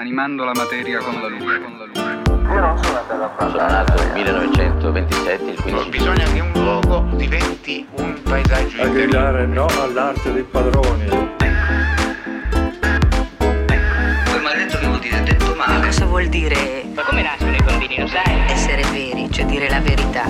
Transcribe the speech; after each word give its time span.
animando 0.00 0.44
la 0.44 0.52
materia 0.54 0.98
con 0.98 1.20
la 1.22 1.28
luce. 1.28 1.58
Con 1.58 1.78
la 1.78 1.84
luce. 1.86 2.00
Io 2.52 2.60
non 2.60 2.76
sono 2.84 2.98
andato 2.98 3.12
a 3.12 3.16
Sono 3.16 3.34
parlare. 3.36 3.72
nato 3.72 4.02
nel 4.02 4.12
1927, 4.12 5.42
il 5.44 5.62
15 5.62 5.88
Bisogna 5.88 6.24
che 6.24 6.40
un 6.40 6.52
luogo 6.52 7.16
diventi 7.16 7.86
un 7.96 8.20
paesaggio 8.22 8.82
a 8.82 8.88
gridare 8.88 9.46
no 9.46 9.66
all'arte 9.80 10.32
dei 10.34 10.42
padroni. 10.42 11.06
Poi 11.06 11.28
mi 14.40 14.46
ha 14.46 14.54
detto 14.54 14.78
che 14.78 14.86
vuol 14.86 14.98
dire 15.00 15.22
detto 15.22 15.54
male. 15.54 15.86
Cosa 15.86 16.04
vuol 16.04 16.28
dire 16.28 16.84
Ma 16.92 17.02
come 17.02 17.22
nascono 17.22 17.54
i 17.56 17.62
bambini, 17.62 17.98
lo 17.98 18.06
sai? 18.06 18.50
essere 18.50 18.82
veri, 18.90 19.30
cioè 19.30 19.46
dire 19.46 19.70
la 19.70 19.80
verità? 19.80 20.24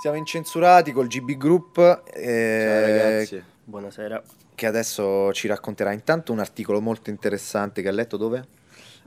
Siamo 0.00 0.16
incensurati 0.16 0.92
col 0.92 1.08
GB 1.08 1.32
Group 1.32 1.76
eh, 2.14 2.62
Ciao 2.62 2.80
ragazzi, 2.80 3.42
buonasera. 3.64 4.22
Che 4.60 4.66
adesso 4.66 5.32
ci 5.32 5.46
racconterà 5.48 5.90
intanto 5.90 6.32
un 6.32 6.38
articolo 6.38 6.82
molto 6.82 7.08
interessante 7.08 7.80
che 7.80 7.88
ha 7.88 7.92
letto 7.92 8.18
dove? 8.18 8.46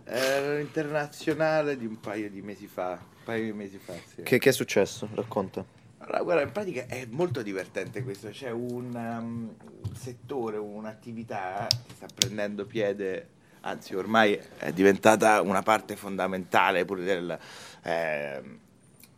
Era 0.04 0.58
internazionale 0.58 1.78
di 1.78 1.86
un 1.86 2.00
paio 2.00 2.28
di 2.28 2.42
mesi 2.42 2.66
fa. 2.66 2.94
Un 2.94 3.24
paio 3.24 3.44
di 3.44 3.54
mesi 3.54 3.78
fa, 3.78 3.94
sì. 3.94 4.24
Che, 4.24 4.40
che 4.40 4.50
è 4.50 4.52
successo? 4.52 5.08
Racconta. 5.14 5.64
Allora, 6.00 6.24
guarda, 6.24 6.42
in 6.42 6.52
pratica 6.52 6.88
è 6.88 7.06
molto 7.08 7.44
divertente 7.44 8.02
questo. 8.02 8.30
C'è 8.30 8.50
un 8.50 8.96
um, 8.96 9.94
settore, 9.94 10.58
un'attività 10.58 11.68
che 11.70 11.94
sta 11.98 12.08
prendendo 12.12 12.66
piede, 12.66 13.28
anzi, 13.62 13.94
ormai 13.94 14.40
è 14.58 14.72
diventata 14.72 15.40
una 15.42 15.62
parte 15.62 15.96
fondamentale 15.96 16.84
pure 16.84 17.04
del, 17.04 17.38
ehm, 17.84 18.58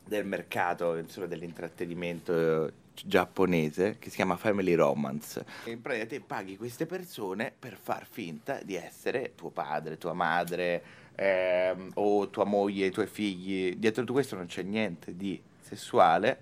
del 0.04 0.26
mercato, 0.26 0.98
insomma, 0.98 1.28
dell'intrattenimento 1.28 2.68
eh, 2.68 2.74
giapponese 3.06 3.98
che 4.00 4.10
si 4.10 4.16
chiama 4.16 4.38
Family 4.38 4.74
Romance. 4.74 5.46
E 5.64 5.72
in 5.72 5.82
pratica 5.82 6.06
te 6.06 6.20
paghi 6.22 6.58
queste 6.58 6.86
persone 6.86 7.54
per 7.58 7.78
far 7.82 8.06
finta 8.10 8.60
di 8.64 8.76
essere 8.76 9.34
tuo 9.36 9.50
padre, 9.50 9.98
tua 9.98 10.14
madre 10.14 10.84
ehm, 11.16 11.92
o 11.96 12.30
tua 12.30 12.46
moglie, 12.46 12.88
i 12.88 12.92
tuoi 12.92 13.08
figli. 13.08 13.76
Dietro 13.76 14.02
tutto 14.02 14.14
questo 14.14 14.36
non 14.36 14.46
c'è 14.46 14.64
niente 14.64 15.16
di 15.16 15.42
sessuale, 15.62 16.42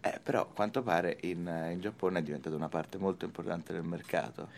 eh, 0.00 0.20
però 0.22 0.42
a 0.42 0.46
quanto 0.46 0.82
pare 0.82 1.18
in, 1.22 1.70
in 1.72 1.80
Giappone 1.80 2.18
è 2.18 2.22
diventata 2.22 2.54
una 2.56 2.68
parte 2.68 2.98
molto 2.98 3.24
importante 3.24 3.72
del 3.72 3.84
mercato. 3.84 4.48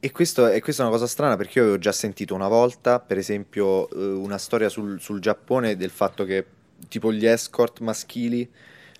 E 0.00 0.12
questo, 0.12 0.46
e 0.46 0.60
questa 0.60 0.82
è 0.82 0.86
una 0.86 0.94
cosa 0.94 1.08
strana 1.08 1.36
perché 1.36 1.58
io 1.58 1.64
avevo 1.64 1.78
già 1.78 1.90
sentito 1.90 2.34
una 2.34 2.46
volta, 2.46 3.00
per 3.00 3.18
esempio, 3.18 3.90
eh, 3.90 3.96
una 3.96 4.38
storia 4.38 4.68
sul, 4.68 5.00
sul 5.00 5.18
Giappone 5.18 5.76
del 5.76 5.90
fatto 5.90 6.24
che 6.24 6.46
tipo 6.88 7.12
gli 7.12 7.26
escort 7.26 7.80
maschili 7.80 8.48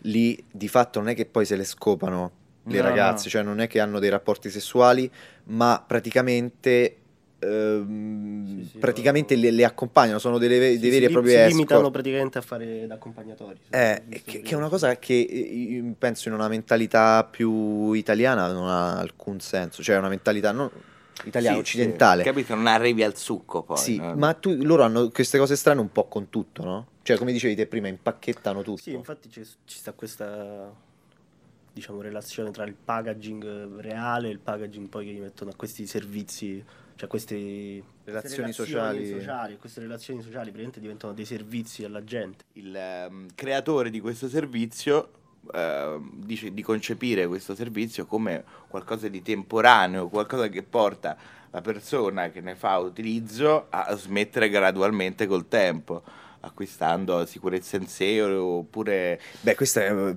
lì 0.02 0.42
di 0.50 0.68
fatto 0.68 0.98
non 1.00 1.08
è 1.08 1.14
che 1.14 1.26
poi 1.26 1.44
se 1.44 1.56
le 1.56 1.64
scopano 1.64 2.32
le 2.64 2.76
No, 2.78 2.82
ragazze, 2.82 3.24
no. 3.24 3.30
cioè 3.30 3.42
non 3.42 3.60
è 3.60 3.66
che 3.66 3.80
hanno 3.80 3.98
dei 3.98 4.10
rapporti 4.10 4.50
sessuali, 4.50 5.10
ma 5.44 5.82
praticamente 5.86 6.96
ehm, 7.38 8.46
Sì, 8.62 8.68
sì, 8.72 8.78
praticamente 8.78 9.34
no. 9.36 9.40
le, 9.42 9.50
le 9.52 9.64
accompagnano, 9.64 10.18
sono 10.18 10.38
delle, 10.38 10.72
Sì, 10.72 10.78
dei 10.78 10.90
si 10.90 10.90
veri 10.90 11.04
e 11.06 11.10
propri 11.10 11.30
si 11.30 11.36
escort. 11.36 11.52
limitano 11.54 11.90
praticamente 11.90 12.38
a 12.38 12.40
fare 12.42 12.86
da 12.86 12.94
accompagnatori. 12.94 13.58
Eh, 13.70 14.02
che, 14.24 14.42
che 14.42 14.54
è 14.54 14.56
una 14.56 14.68
cosa 14.68 14.98
che 14.98 15.14
eh, 15.18 15.94
penso 15.98 16.28
in 16.28 16.34
una 16.34 16.48
mentalità 16.48 17.24
più 17.24 17.92
italiana 17.92 18.52
non 18.52 18.68
ha 18.68 18.98
alcun 18.98 19.40
senso, 19.40 19.82
cioè 19.82 19.96
una 19.96 20.08
mentalità 20.08 20.52
non 20.52 20.70
italiana, 21.24 21.56
Sì, 21.56 21.60
occidentale. 21.62 22.22
sì, 22.22 22.28
capito? 22.28 22.54
Non 22.54 22.66
arrivi 22.66 23.02
al 23.02 23.16
succo 23.16 23.62
poi. 23.62 23.76
Sì, 23.78 23.96
no? 23.96 24.14
ma 24.16 24.34
tu, 24.34 24.54
loro 24.62 24.82
hanno 24.82 25.08
queste 25.10 25.38
cose 25.38 25.56
strane 25.56 25.80
un 25.80 25.90
po' 25.90 26.06
con 26.08 26.28
tutto, 26.30 26.64
no? 26.64 26.86
Cioè, 27.02 27.16
come 27.16 27.32
dicevi 27.32 27.54
te 27.54 27.66
prima, 27.66 27.88
impacchettano 27.88 28.62
tutto. 28.62 28.80
Sì, 28.82 28.92
infatti 28.92 29.28
c'è- 29.28 29.42
ci 29.42 29.78
sta 29.78 29.92
questa 29.92 30.72
diciamo 31.72 32.00
relazione 32.00 32.50
tra 32.50 32.64
il 32.64 32.74
packaging 32.74 33.78
reale 33.80 34.28
e 34.28 34.32
il 34.32 34.40
packaging 34.40 34.88
poi 34.88 35.06
che 35.06 35.12
gli 35.12 35.20
mettono 35.20 35.50
a 35.50 35.54
questi 35.54 35.86
servizi, 35.86 36.62
cioè 36.96 37.08
questi 37.08 37.82
Relazioni 38.04 38.44
queste 38.44 38.62
sociali. 38.64 39.06
sociali, 39.08 39.56
queste 39.58 39.80
relazioni 39.80 40.20
sociali 40.20 40.44
praticamente 40.46 40.80
diventano 40.80 41.12
dei 41.12 41.24
servizi 41.24 41.84
alla 41.84 42.02
gente. 42.02 42.44
il 42.54 42.74
ehm, 42.74 43.28
creatore 43.34 43.90
di 43.90 44.00
questo 44.00 44.28
servizio 44.28 45.10
ehm, 45.52 46.10
dice 46.24 46.52
di 46.52 46.62
concepire 46.62 47.26
questo 47.26 47.54
servizio 47.54 48.06
come 48.06 48.44
qualcosa 48.68 49.08
di 49.08 49.22
temporaneo, 49.22 50.08
qualcosa 50.08 50.48
che 50.48 50.62
porta 50.62 51.16
la 51.50 51.60
persona 51.60 52.30
che 52.30 52.40
ne 52.40 52.54
fa 52.54 52.78
utilizzo 52.78 53.66
a 53.70 53.94
smettere 53.94 54.50
gradualmente 54.50 55.26
col 55.26 55.48
tempo, 55.48 56.02
acquistando 56.40 57.24
sicurezza 57.26 57.76
in 57.76 57.86
sé 57.86 58.22
oppure 58.22 59.20
Beh, 59.40 59.54
questo 59.54 59.80
è... 59.80 60.16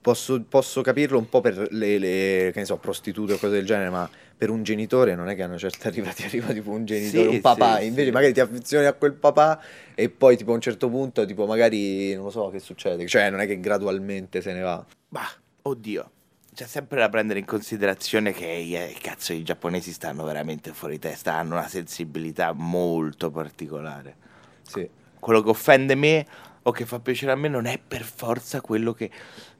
Posso, 0.00 0.40
posso 0.48 0.82
capirlo 0.82 1.18
un 1.18 1.28
po' 1.28 1.40
per 1.40 1.68
le, 1.72 1.98
le, 1.98 2.50
che 2.52 2.60
ne 2.60 2.64
so, 2.64 2.76
prostitute 2.76 3.32
o 3.32 3.38
cose 3.38 3.54
del 3.54 3.66
genere, 3.66 3.90
ma 3.90 4.08
per 4.36 4.50
un 4.50 4.62
genitore 4.62 5.14
non 5.14 5.28
è 5.28 5.34
che 5.34 5.42
a 5.42 5.46
una 5.46 5.58
certa 5.58 5.88
arriva, 5.88 6.10
ti 6.12 6.24
arriva 6.24 6.52
tipo 6.52 6.70
un 6.70 6.84
genitore, 6.84 7.28
Sì, 7.28 7.34
un 7.34 7.40
papà, 7.40 7.78
sì, 7.78 7.86
invece 7.86 8.06
sì. 8.06 8.12
magari 8.12 8.32
ti 8.32 8.40
affezioni 8.40 8.86
a 8.86 8.92
quel 8.92 9.14
papà 9.14 9.60
e 9.94 10.08
poi 10.08 10.36
tipo 10.36 10.52
a 10.52 10.54
un 10.54 10.60
certo 10.60 10.88
punto, 10.88 11.24
tipo 11.24 11.46
magari, 11.46 12.14
non 12.14 12.24
lo 12.24 12.30
so 12.30 12.50
che 12.50 12.60
succede, 12.60 13.06
cioè 13.08 13.30
non 13.30 13.40
è 13.40 13.46
che 13.46 13.58
gradualmente 13.58 14.40
se 14.40 14.52
ne 14.52 14.60
va. 14.60 14.84
Bah, 15.08 15.30
oddio. 15.62 16.10
C'è 16.54 16.66
sempre 16.66 17.00
da 17.00 17.08
prendere 17.08 17.38
in 17.38 17.44
considerazione 17.44 18.32
che 18.32 18.46
eh, 18.46 18.96
cazzo 19.02 19.32
i 19.32 19.42
giapponesi 19.42 19.92
stanno 19.92 20.24
veramente 20.24 20.72
fuori 20.72 20.98
testa, 20.98 21.34
hanno 21.34 21.54
una 21.54 21.68
sensibilità 21.68 22.52
molto 22.54 23.30
particolare. 23.30 24.16
Sì. 24.62 24.88
quello 25.18 25.42
che 25.42 25.48
offende 25.50 25.94
me 25.94 26.26
o 26.62 26.72
che 26.72 26.84
fa 26.84 26.98
piacere 26.98 27.30
a 27.30 27.36
me 27.36 27.46
non 27.48 27.66
è 27.66 27.78
per 27.78 28.02
forza 28.02 28.60
quello 28.60 28.92
che, 28.92 29.08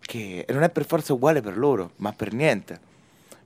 che 0.07 0.47
non 0.49 0.63
è 0.63 0.71
per 0.71 0.87
forza 0.87 1.13
uguale 1.13 1.43
per 1.43 1.59
loro, 1.59 1.91
ma 1.97 2.13
per 2.13 2.33
niente. 2.33 2.81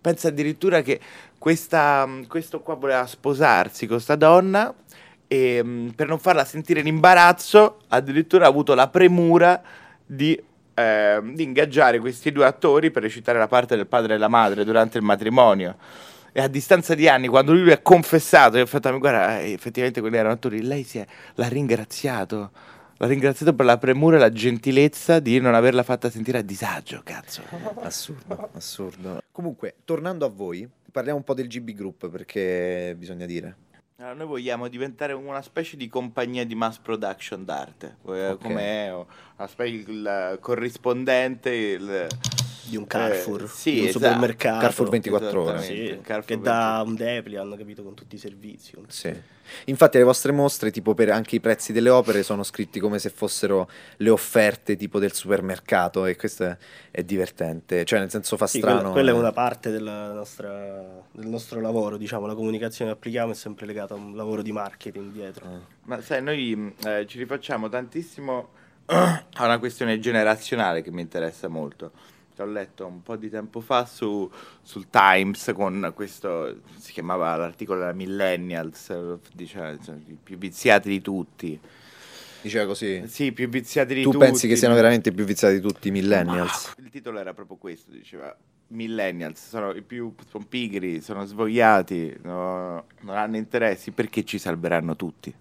Pensa 0.00 0.28
addirittura 0.28 0.82
che 0.82 1.00
questa, 1.36 2.08
questo 2.28 2.60
qua 2.60 2.74
voleva 2.74 3.06
sposarsi 3.06 3.86
con 3.86 4.00
sta 4.00 4.14
donna 4.14 4.72
e 5.26 5.62
mh, 5.62 5.92
per 5.96 6.08
non 6.08 6.18
farla 6.18 6.44
sentire 6.44 6.80
in 6.80 6.86
imbarazzo 6.86 7.80
addirittura 7.88 8.46
ha 8.46 8.48
avuto 8.48 8.74
la 8.74 8.88
premura 8.88 9.60
di, 10.04 10.40
ehm, 10.74 11.34
di 11.34 11.42
ingaggiare 11.42 11.98
questi 11.98 12.32
due 12.32 12.46
attori 12.46 12.90
per 12.90 13.02
recitare 13.02 13.38
la 13.38 13.46
parte 13.46 13.76
del 13.76 13.86
padre 13.86 14.12
e 14.12 14.14
della 14.14 14.28
madre 14.28 14.64
durante 14.64 14.98
il 14.98 15.04
matrimonio. 15.04 15.76
E 16.32 16.40
a 16.40 16.48
distanza 16.48 16.94
di 16.94 17.08
anni, 17.08 17.26
quando 17.26 17.52
lui 17.52 17.72
ha 17.72 17.78
confessato, 17.78 18.56
e 18.56 18.60
ha 18.60 18.66
fatto, 18.66 18.96
guarda, 18.98 19.40
eh, 19.40 19.52
effettivamente 19.52 20.00
quelli 20.00 20.16
erano 20.16 20.34
attori, 20.34 20.62
lei 20.62 20.84
si 20.84 20.98
è, 20.98 21.06
l'ha 21.34 21.48
ringraziato. 21.48 22.50
L'ha 23.02 23.06
ringraziato 23.06 23.54
per 23.54 23.64
la 23.64 23.78
premura 23.78 24.16
e 24.16 24.18
la 24.20 24.30
gentilezza 24.30 25.20
di 25.20 25.40
non 25.40 25.54
averla 25.54 25.82
fatta 25.82 26.10
sentire 26.10 26.36
a 26.36 26.42
disagio, 26.42 27.00
cazzo. 27.02 27.40
Assurdo, 27.80 28.50
assurdo. 28.52 29.22
Comunque, 29.32 29.76
tornando 29.86 30.26
a 30.26 30.28
voi, 30.28 30.68
parliamo 30.92 31.16
un 31.16 31.24
po' 31.24 31.32
del 31.32 31.46
GB 31.48 31.70
Group 31.70 32.10
perché 32.10 32.94
bisogna 32.98 33.24
dire. 33.24 33.56
Allora, 33.96 34.14
noi 34.14 34.26
vogliamo 34.26 34.68
diventare 34.68 35.14
una 35.14 35.40
specie 35.40 35.78
di 35.78 35.88
compagnia 35.88 36.44
di 36.44 36.54
mass 36.54 36.76
production 36.76 37.42
d'arte, 37.42 37.96
eh, 38.08 38.28
Ok. 38.32 38.42
come 38.42 39.06
specie 39.46 39.90
il 39.90 40.38
corrispondente 40.40 41.50
il- 41.50 42.06
Di 42.62 42.76
un 42.76 42.86
Carrefour, 42.86 43.42
Eh, 43.42 43.48
sì, 43.48 43.72
di 43.72 43.80
un 43.80 43.86
esatto. 43.88 44.04
supermercato. 44.04 44.60
Carrefour 44.60 44.88
24 44.90 45.42
ore. 45.42 45.60
Sì, 45.62 45.98
Carrefour 46.02 46.24
che 46.24 46.38
dà 46.40 46.82
un 46.86 46.94
depli, 46.94 47.34
hanno 47.34 47.56
capito, 47.56 47.82
con 47.82 47.94
tutti 47.94 48.14
i 48.14 48.18
servizi. 48.18 48.74
Sì. 48.86 49.12
Infatti 49.64 49.98
le 49.98 50.04
vostre 50.04 50.30
mostre, 50.30 50.70
tipo 50.70 50.94
per 50.94 51.10
anche 51.10 51.34
i 51.34 51.40
prezzi 51.40 51.72
delle 51.72 51.90
opere, 51.90 52.22
sono 52.22 52.44
scritti 52.44 52.78
come 52.78 53.00
se 53.00 53.10
fossero 53.10 53.68
le 53.96 54.10
offerte 54.10 54.76
tipo 54.76 55.00
del 55.00 55.12
supermercato 55.12 56.06
e 56.06 56.14
questo 56.14 56.44
è, 56.44 56.56
è 56.92 57.02
divertente, 57.02 57.84
cioè 57.84 57.98
nel 57.98 58.10
senso 58.10 58.36
fa 58.36 58.46
Sì, 58.46 58.58
strano. 58.58 58.76
quella, 58.78 58.92
quella 58.92 59.10
è 59.10 59.14
eh. 59.14 59.18
una 59.18 59.32
parte 59.32 59.70
della 59.72 60.12
nostra- 60.12 61.02
del 61.10 61.26
nostro 61.26 61.60
lavoro, 61.60 61.96
diciamo, 61.96 62.26
la 62.26 62.34
comunicazione 62.36 62.92
che 62.92 62.96
applichiamo 62.98 63.32
è 63.32 63.34
sempre 63.34 63.66
legata 63.66 63.94
a 63.94 63.96
un 63.96 64.14
lavoro 64.14 64.42
di 64.42 64.52
marketing 64.52 65.10
dietro. 65.10 65.44
Ah. 65.46 65.58
Ma 65.86 66.00
sai, 66.02 66.22
noi 66.22 66.54
mh, 66.54 66.74
eh, 66.86 67.06
ci 67.08 67.18
rifacciamo 67.18 67.68
tantissimo 67.68 68.50
a 68.90 69.44
una 69.44 69.58
questione 69.58 69.98
generazionale 69.98 70.82
che 70.82 70.90
mi 70.90 71.00
interessa 71.00 71.48
molto. 71.48 71.92
Che 72.34 72.42
Ho 72.42 72.46
letto 72.46 72.86
un 72.86 73.02
po' 73.02 73.16
di 73.16 73.30
tempo 73.30 73.60
fa 73.60 73.86
su, 73.86 74.30
sul 74.62 74.88
Times 74.90 75.52
con 75.54 75.92
questo, 75.94 76.60
si 76.76 76.92
chiamava 76.92 77.36
l'articolo 77.36 77.80
della 77.80 77.92
Millennials, 77.92 78.88
insomma, 79.36 79.98
i 80.06 80.18
più 80.22 80.38
viziati 80.38 80.88
di 80.88 81.00
tutti. 81.00 81.58
Diceva 82.42 82.66
così. 82.66 83.02
Sì, 83.06 83.24
i 83.24 83.32
più 83.32 83.48
viziati 83.48 83.94
di 83.94 84.02
Tu 84.02 84.12
tutti. 84.12 84.24
pensi 84.24 84.48
che 84.48 84.56
siano 84.56 84.74
veramente 84.74 85.12
più 85.12 85.24
viziati 85.24 85.54
di 85.54 85.60
tutti 85.60 85.88
i 85.88 85.90
millennials? 85.90 86.72
Ma 86.76 86.84
il 86.84 86.90
titolo 86.90 87.18
era 87.18 87.34
proprio 87.34 87.56
questo, 87.58 87.90
diceva 87.90 88.34
millennials 88.72 89.48
sono 89.48 89.72
i 89.72 89.82
più 89.82 90.14
sono 90.28 90.44
pigri, 90.48 91.00
sono 91.00 91.24
svogliati, 91.24 92.16
no- 92.22 92.84
non 93.00 93.16
hanno 93.16 93.36
interessi, 93.36 93.90
perché 93.90 94.24
ci 94.24 94.38
salveranno 94.38 94.96
tutti? 94.96 95.34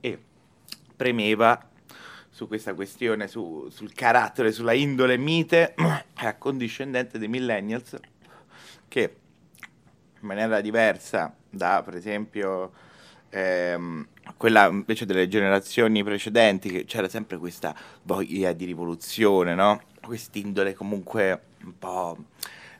E 0.00 0.18
premeva 0.94 1.70
su 2.42 2.48
questa 2.48 2.74
questione, 2.74 3.28
su- 3.28 3.68
sul 3.70 3.92
carattere, 3.92 4.50
sulla 4.50 4.72
indole 4.72 5.16
mite 5.16 5.74
e 5.74 6.04
accondiscendente 6.26 7.18
dei 7.18 7.28
millennials 7.28 7.96
che 8.88 9.16
in 10.20 10.26
maniera 10.26 10.60
diversa 10.60 11.34
da 11.48 11.82
per 11.84 11.94
esempio 11.94 12.72
ehm, 13.30 14.06
quella 14.36 14.66
invece 14.66 15.06
delle 15.06 15.28
generazioni 15.28 16.02
precedenti 16.02 16.68
che 16.68 16.84
c'era 16.84 17.08
sempre 17.08 17.38
questa 17.38 17.74
voglia 18.02 18.52
di 18.52 18.64
rivoluzione, 18.64 19.54
no? 19.54 19.80
Quest'indole 20.00 20.74
comunque 20.74 21.42
un 21.64 21.78
po' 21.78 22.16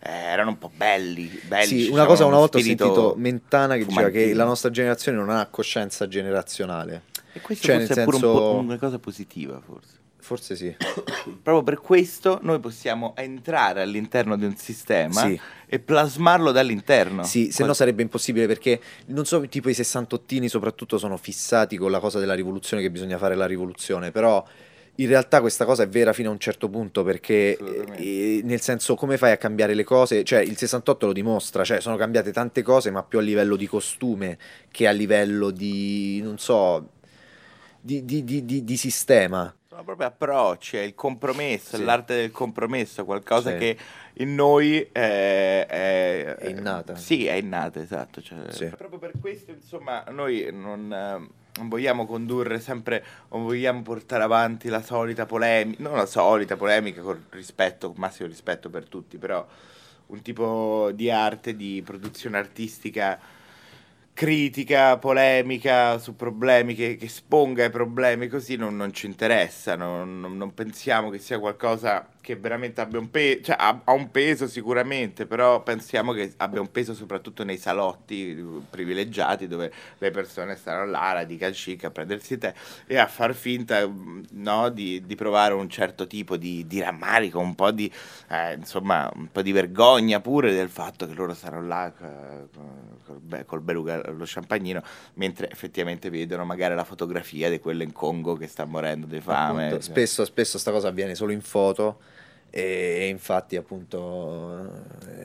eh, 0.01 0.11
erano 0.11 0.51
un 0.51 0.59
po' 0.59 0.71
belli, 0.75 1.41
belli 1.45 1.85
Sì, 1.85 1.91
una 1.91 2.07
cosa 2.07 2.25
una 2.25 2.37
volta 2.37 2.59
ho 2.59 2.61
sentito 2.61 3.15
Mentana 3.17 3.77
che 3.77 3.85
diceva 3.85 4.09
che 4.09 4.35
la 4.35 4.45
nostra 4.45 4.71
generazione 4.71 5.19
non 5.19 5.31
ha 5.31 5.47
coscienza 5.47 6.09
generazionale. 6.09 7.11
E 7.33 7.41
questo 7.41 7.67
Cioè, 7.67 7.79
forse 7.87 8.01
è 8.01 8.05
pure 8.05 8.17
un 8.17 8.23
senso- 8.23 8.39
po' 8.39 8.55
una 8.59 8.79
cosa 8.79 8.99
positiva, 8.99 9.61
forse. 9.65 10.01
Forse 10.23 10.55
sì. 10.55 10.73
Proprio 11.43 11.63
per 11.65 11.81
questo 11.81 12.39
noi 12.43 12.61
possiamo 12.61 13.15
entrare 13.17 13.83
all'interno 13.83 14.37
di 14.37 14.45
un 14.45 14.57
sistema 14.57 15.21
Sì. 15.23 15.41
e 15.67 15.79
plasmarlo 15.81 16.53
dall'interno. 16.53 17.25
Sì, 17.25 17.51
se 17.51 17.65
no 17.65 17.73
sarebbe 17.75 18.03
impossibile 18.03 18.47
perché 18.47 18.81
non 19.07 19.25
so, 19.25 19.41
tipo 19.49 19.69
i 19.69 19.75
sessantottini 19.75 20.49
soprattutto 20.49 20.97
sono 20.99 21.17
fissati 21.17 21.77
con 21.77 21.91
la 21.91 21.99
cosa 21.99 22.21
della 22.21 22.35
rivoluzione 22.35 22.83
che 22.83 22.91
bisogna 22.91 23.19
fare 23.19 23.35
la 23.35 23.47
rivoluzione, 23.47 24.13
però 24.13 24.45
in 24.97 25.09
realtà 25.09 25.41
questa 25.41 25.65
cosa 25.65 25.83
è 25.83 25.89
vera 25.89 26.13
fino 26.13 26.29
a 26.29 26.33
un 26.33 26.39
certo 26.39 26.69
punto 26.69 27.03
perché 27.03 27.57
Assolutamente. 27.61 28.03
eh, 28.03 28.41
nel 28.45 28.61
senso 28.61 28.95
come 28.95 29.17
fai 29.17 29.33
a 29.33 29.37
cambiare 29.39 29.75
le 29.75 29.83
cose? 29.85 30.23
Cioè 30.23 30.39
il 30.41 30.57
68 30.57 31.07
lo 31.07 31.13
dimostra, 31.13 31.65
cioè 31.65 31.81
sono 31.81 31.97
cambiate 31.97 32.31
tante 32.31 32.63
cose 32.63 32.93
ma 32.93 33.03
più 33.03 33.19
a 33.19 33.23
livello 33.23 33.57
di 33.57 33.67
costume 33.67 34.39
che 34.71 34.87
a 34.87 34.93
livello 34.93 35.51
di, 35.51 36.21
non 36.23 36.39
so, 36.39 36.91
di, 37.83 38.05
di- 38.05 38.23
di- 38.25 38.45
di- 38.45 38.65
di 38.65 38.77
sistema. 38.77 39.53
Sono 39.69 39.83
proprio 39.85 40.07
approcci, 40.07 40.77
è 40.77 40.81
il 40.83 40.95
compromesso, 40.95 41.77
Sì. 41.77 41.83
l'arte 41.85 42.15
del 42.15 42.31
compromesso, 42.31 43.05
qualcosa 43.05 43.51
Sì. 43.53 43.57
che 43.59 43.77
in 44.15 44.35
noi 44.35 44.81
è, 44.93 45.67
è, 45.67 46.37
È 46.39 46.49
innata. 46.49 46.95
Sì, 46.95 47.27
è 47.27 47.33
innata, 47.33 47.81
esatto. 47.81 48.21
cioè, 48.23 48.39
Sì. 48.51 48.67
Proprio 48.67 48.99
per 48.99 49.13
questo, 49.21 49.51
insomma, 49.51 50.05
noi 50.11 50.49
non, 50.53 50.93
eh, 50.93 51.29
non 51.59 51.69
vogliamo 51.69 52.07
condurre 52.07 52.61
sempre, 52.61 53.03
non 53.31 53.45
vogliamo 53.45 53.83
portare 53.83 54.23
avanti 54.23 54.69
la 54.69 54.83
solita 54.83 55.27
polemica, 55.27 55.83
non 55.83 55.97
la 55.97 56.07
solita 56.07 56.57
polemica 56.57 57.01
con 57.01 57.25
rispetto, 57.31 57.89
con 57.89 57.97
massimo 57.99 58.29
rispetto 58.29 58.69
per 58.71 58.87
tutti, 58.87 59.17
però 59.19 59.45
un 60.09 60.21
tipo 60.23 60.91
di 60.93 61.11
arte, 61.11 61.57
di 61.57 61.83
produzione 61.85 62.37
artistica 62.37 63.19
critica, 64.13 64.99
polemica 64.99 65.99
su 65.99 66.15
problemi 66.17 66.75
che, 66.75 66.97
che 66.97 67.09
sponga 67.09 67.65
i 67.65 67.71
problemi 67.71 68.29
così 68.29 68.57
non, 68.57 68.77
non 68.77 68.93
ci 68.93 69.07
interessa, 69.07 69.77
non- 69.77 70.21
non 70.21 70.55
pensiamo 70.55 71.11
che 71.11 71.19
sia 71.19 71.39
qualcosa 71.39 72.07
che 72.23 72.37
veramente 72.37 72.81
abbia 72.81 73.01
un 73.01 73.11
peso, 73.11 73.43
cioè 73.43 73.57
ha, 73.59 73.81
ha 73.83 73.93
un 73.93 74.11
peso 74.13 74.47
sicuramente, 74.47 75.27
però 75.27 75.61
pensiamo 75.63 76.13
che 76.13 76.33
abbia 76.37 76.61
un 76.61 76.71
peso 76.71 76.95
soprattutto 76.95 77.43
nei 77.43 77.59
salotti 77.59 78.63
privilegiati 78.71 79.49
dove 79.49 79.73
le 79.99 80.11
persone 80.13 80.55
stanno 80.55 80.87
là, 80.87 81.13
radical 81.13 81.53
chic, 81.53 81.83
a 81.83 81.91
prendersi 81.91 82.39
tè 82.39 82.55
e 82.87 82.97
a 82.97 83.09
far 83.09 83.35
finta 83.35 83.85
mm, 83.87 84.23
no, 84.35 84.69
di, 84.69 85.03
di 85.05 85.17
provare 85.17 85.55
un 85.55 85.69
certo 85.69 86.07
tipo 86.07 86.37
di, 86.37 86.65
di 86.69 86.81
rammarico, 86.81 87.41
un 87.41 87.57
po' 87.57 87.73
di, 87.73 87.93
eh, 88.31 88.55
insomma, 88.55 89.11
un 89.17 89.29
po' 89.33 89.43
di 89.43 89.51
vergogna 89.51 90.21
pure 90.21 90.55
del 90.55 90.69
fatto 90.69 91.09
che 91.09 91.15
loro 91.15 91.35
stanno 91.35 91.61
là 91.61 91.93
eh, 91.93 93.45
col 93.45 93.63
beluga 93.63 94.01
lo 94.13 94.25
champagnino, 94.25 94.81
mentre 95.15 95.51
effettivamente 95.51 96.09
vedono 96.09 96.45
magari 96.45 96.77
la 96.77 96.85
fotografia 96.85 97.51
di 97.51 97.59
quello 97.59 97.83
in 97.83 97.91
Congo 97.91 98.37
che 98.37 98.47
sta 98.47 98.65
morendo 98.65 99.07
di 99.07 99.21
fame. 99.21 99.67
Appunto, 99.67 99.83
spesso, 99.83 100.25
spesso 100.25 100.57
sta 100.57 100.71
cosa 100.71 100.87
avviene 100.87 101.17
solo 101.17 101.33
in 101.33 101.41
foto 101.41 102.11
e, 102.55 103.07
infatti 103.09 103.57
appunto 103.57 104.71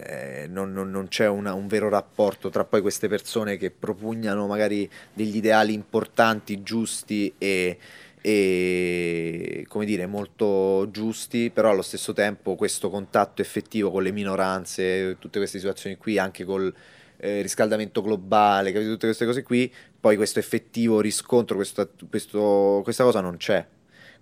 eh, 0.06 0.48
non, 0.50 0.72
non- 0.72 0.90
non 0.90 1.10
c'è 1.10 1.28
una- 1.28 1.54
un 1.54 1.68
vero 1.68 1.90
rapporto 1.90 2.50
tra 2.50 2.64
poi 2.64 2.80
queste 2.82 3.10
persone 3.10 3.58
che 3.58 3.70
propugnano 3.70 4.48
magari 4.48 4.90
degli 5.14 5.36
ideali 5.36 5.74
importanti, 5.74 6.64
giusti 6.64 7.34
e, 7.38 7.78
e, 8.22 9.66
come 9.68 9.86
dire 9.86 10.06
molto 10.06 10.88
giusti, 10.90 11.50
però 11.50 11.72
allo 11.72 11.82
stesso 11.82 12.14
tempo 12.14 12.56
questo 12.56 12.90
contatto 12.90 13.42
effettivo 13.42 13.92
con 13.92 14.04
le 14.04 14.12
minoranze, 14.12 15.18
tutte 15.20 15.40
queste 15.40 15.58
situazioni 15.60 15.98
qui, 15.98 16.18
anche 16.18 16.46
col 16.46 16.74
eh, 17.20 17.42
riscaldamento 17.42 18.02
globale, 18.02 18.72
capito? 18.72 18.92
tutte 18.92 19.08
queste 19.08 19.26
cose 19.26 19.44
qui, 19.44 19.74
poi 20.00 20.16
questo 20.16 20.40
effettivo 20.40 21.02
riscontro, 21.02 21.56
questo- 21.58 21.90
questo- 22.10 22.80
questa 22.84 23.04
cosa 23.04 23.20
non 23.22 23.36
c'è 23.38 23.66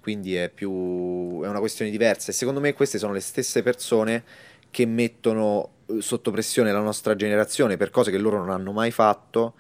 quindi 0.05 0.35
è 0.35 0.51
più 0.53 1.41
è 1.41 1.47
una 1.47 1.57
questione 1.57 1.89
diversa. 1.89 2.29
E 2.29 2.33
secondo 2.35 2.59
me 2.59 2.73
queste 2.73 2.99
sono 2.99 3.11
le 3.11 3.19
stesse 3.19 3.63
persone 3.63 4.23
che 4.69 4.85
mettono 4.85 5.69
eh, 5.87 5.99
sotto 5.99 6.29
pressione 6.29 6.71
la 6.71 6.79
nostra 6.79 7.15
generazione 7.15 7.75
per 7.75 7.89
cose 7.89 8.11
che 8.11 8.19
loro 8.19 8.37
non 8.37 8.51
hanno 8.51 8.71
mai 8.71 8.91
fatto 8.91 9.55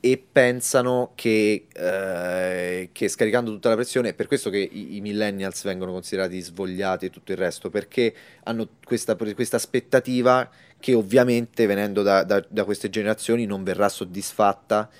e 0.00 0.20
pensano 0.32 1.12
che, 1.14 1.68
eh, 1.72 2.88
che 2.90 3.06
scaricando 3.08 3.52
tutta 3.52 3.68
la 3.68 3.76
pressione 3.76 4.08
è 4.08 4.14
per 4.14 4.26
questo 4.26 4.50
che 4.50 4.58
i, 4.58 4.96
i 4.96 5.00
millennials 5.00 5.62
vengono 5.62 5.92
considerati 5.92 6.40
svogliati 6.40 7.06
e 7.06 7.10
tutto 7.10 7.30
il 7.30 7.38
resto 7.38 7.70
perché 7.70 8.12
hanno 8.42 8.66
questa, 8.84 9.14
questa 9.14 9.54
aspettativa 9.54 10.50
che 10.80 10.92
ovviamente 10.92 11.66
venendo 11.66 12.02
da, 12.02 12.24
da- 12.24 12.44
da 12.48 12.64
queste 12.64 12.90
generazioni 12.90 13.46
non 13.46 13.62
verrà 13.62 13.88
soddisfatta 13.88 14.90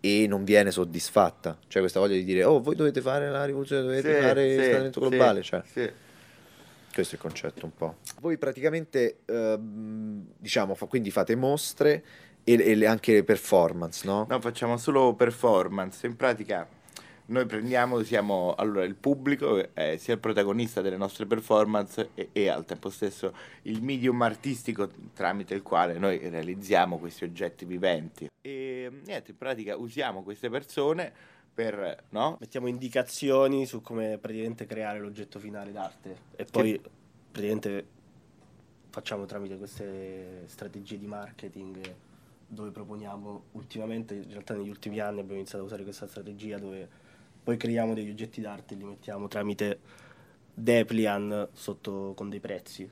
e 0.00 0.26
non 0.28 0.44
viene 0.44 0.70
soddisfatta. 0.70 1.58
Cioè 1.66 1.80
questa 1.80 2.00
voglia 2.00 2.14
di 2.14 2.24
dire, 2.24 2.44
oh, 2.44 2.60
voi 2.60 2.74
dovete 2.74 3.00
fare 3.00 3.30
la 3.30 3.44
rivoluzione, 3.44 3.82
dovete 3.82 4.14
Sì, 4.14 4.20
fare 4.20 4.44
il 4.44 4.50
sì, 4.50 4.56
riscaldamento 4.58 5.02
sì, 5.02 5.08
globale. 5.08 5.42
Cioè, 5.42 5.62
sì. 5.64 5.90
questo 6.92 7.14
è 7.14 7.16
il 7.16 7.22
concetto 7.22 7.64
un 7.64 7.74
po'. 7.74 7.96
Voi 8.20 8.38
praticamente, 8.38 9.18
ehm, 9.24 10.26
diciamo, 10.38 10.74
fa- 10.74 10.86
quindi 10.86 11.10
fate 11.10 11.34
mostre 11.34 12.04
e, 12.44 12.54
e 12.54 12.86
anche 12.86 13.12
le 13.12 13.24
performance, 13.24 14.06
no? 14.06 14.26
No, 14.28 14.40
facciamo 14.40 14.76
solo 14.76 15.14
performance. 15.14 16.06
In 16.06 16.16
pratica 16.16 16.66
noi 17.26 17.46
prendiamo, 17.46 18.02
siamo 18.02 18.54
allora 18.54 18.84
il 18.84 18.94
pubblico 18.94 19.74
è 19.74 19.96
sia 19.96 20.14
il 20.14 20.20
protagonista 20.20 20.80
delle 20.80 20.96
nostre 20.96 21.26
performance 21.26 22.10
e, 22.14 22.28
e 22.32 22.48
al 22.48 22.64
tempo 22.64 22.90
stesso 22.90 23.34
il 23.62 23.82
medium 23.82 24.20
artistico 24.22 24.88
tramite 25.12 25.54
il 25.54 25.62
quale 25.62 25.98
noi 25.98 26.18
realizziamo 26.18 26.98
questi 26.98 27.24
oggetti 27.24 27.64
viventi. 27.64 28.28
E 28.40 28.90
niente, 29.04 29.32
in 29.32 29.36
pratica 29.36 29.76
usiamo 29.76 30.22
queste 30.22 30.48
persone 30.50 31.12
per, 31.52 32.04
no? 32.10 32.36
Mettiamo 32.38 32.68
indicazioni 32.68 33.66
su 33.66 33.80
come 33.80 34.18
praticamente 34.18 34.66
creare 34.66 35.00
l'oggetto 35.00 35.38
finale 35.38 35.72
d'arte 35.72 36.16
e 36.36 36.44
poi 36.44 36.80
praticamente 37.30 37.86
facciamo 38.90 39.24
tramite 39.24 39.56
queste 39.56 40.44
strategie 40.46 40.98
di 40.98 41.06
marketing 41.06 41.94
dove 42.46 42.70
proponiamo 42.70 43.44
ultimamente, 43.52 44.14
in 44.14 44.30
realtà 44.30 44.54
negli 44.54 44.68
ultimi 44.68 45.00
anni 45.00 45.18
abbiamo 45.18 45.40
iniziato 45.40 45.64
a 45.64 45.66
usare 45.66 45.82
questa 45.82 46.06
strategia 46.06 46.58
dove 46.58 46.88
poi 47.46 47.56
creiamo 47.56 47.94
degli 47.94 48.10
oggetti 48.10 48.40
d'arte 48.40 48.74
e 48.74 48.76
li 48.76 48.82
mettiamo 48.82 49.28
tramite 49.28 49.78
Deplian 50.52 51.46
sotto 51.52 52.12
con 52.16 52.28
dei 52.28 52.40
prezzi. 52.40 52.90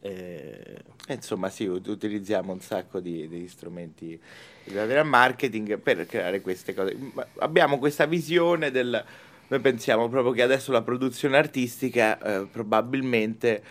E 0.00 0.82
E 1.06 1.12
insomma, 1.12 1.50
sì, 1.50 1.66
ut- 1.66 1.86
utilizziamo 1.86 2.54
un 2.54 2.60
sacco 2.60 3.00
di, 3.00 3.28
degli 3.28 3.48
strumenti 3.48 4.18
del 4.64 5.04
marketing 5.04 5.78
per 5.78 6.06
creare 6.06 6.40
queste 6.40 6.72
cose. 6.72 6.96
Ma 7.12 7.26
abbiamo 7.40 7.78
questa 7.78 8.06
visione 8.06 8.70
del. 8.70 9.04
Noi 9.48 9.60
pensiamo 9.60 10.08
proprio 10.08 10.32
che 10.32 10.40
adesso 10.40 10.72
la 10.72 10.80
produzione 10.80 11.36
artistica 11.36 12.18
eh, 12.18 12.46
probabilmente. 12.46 13.62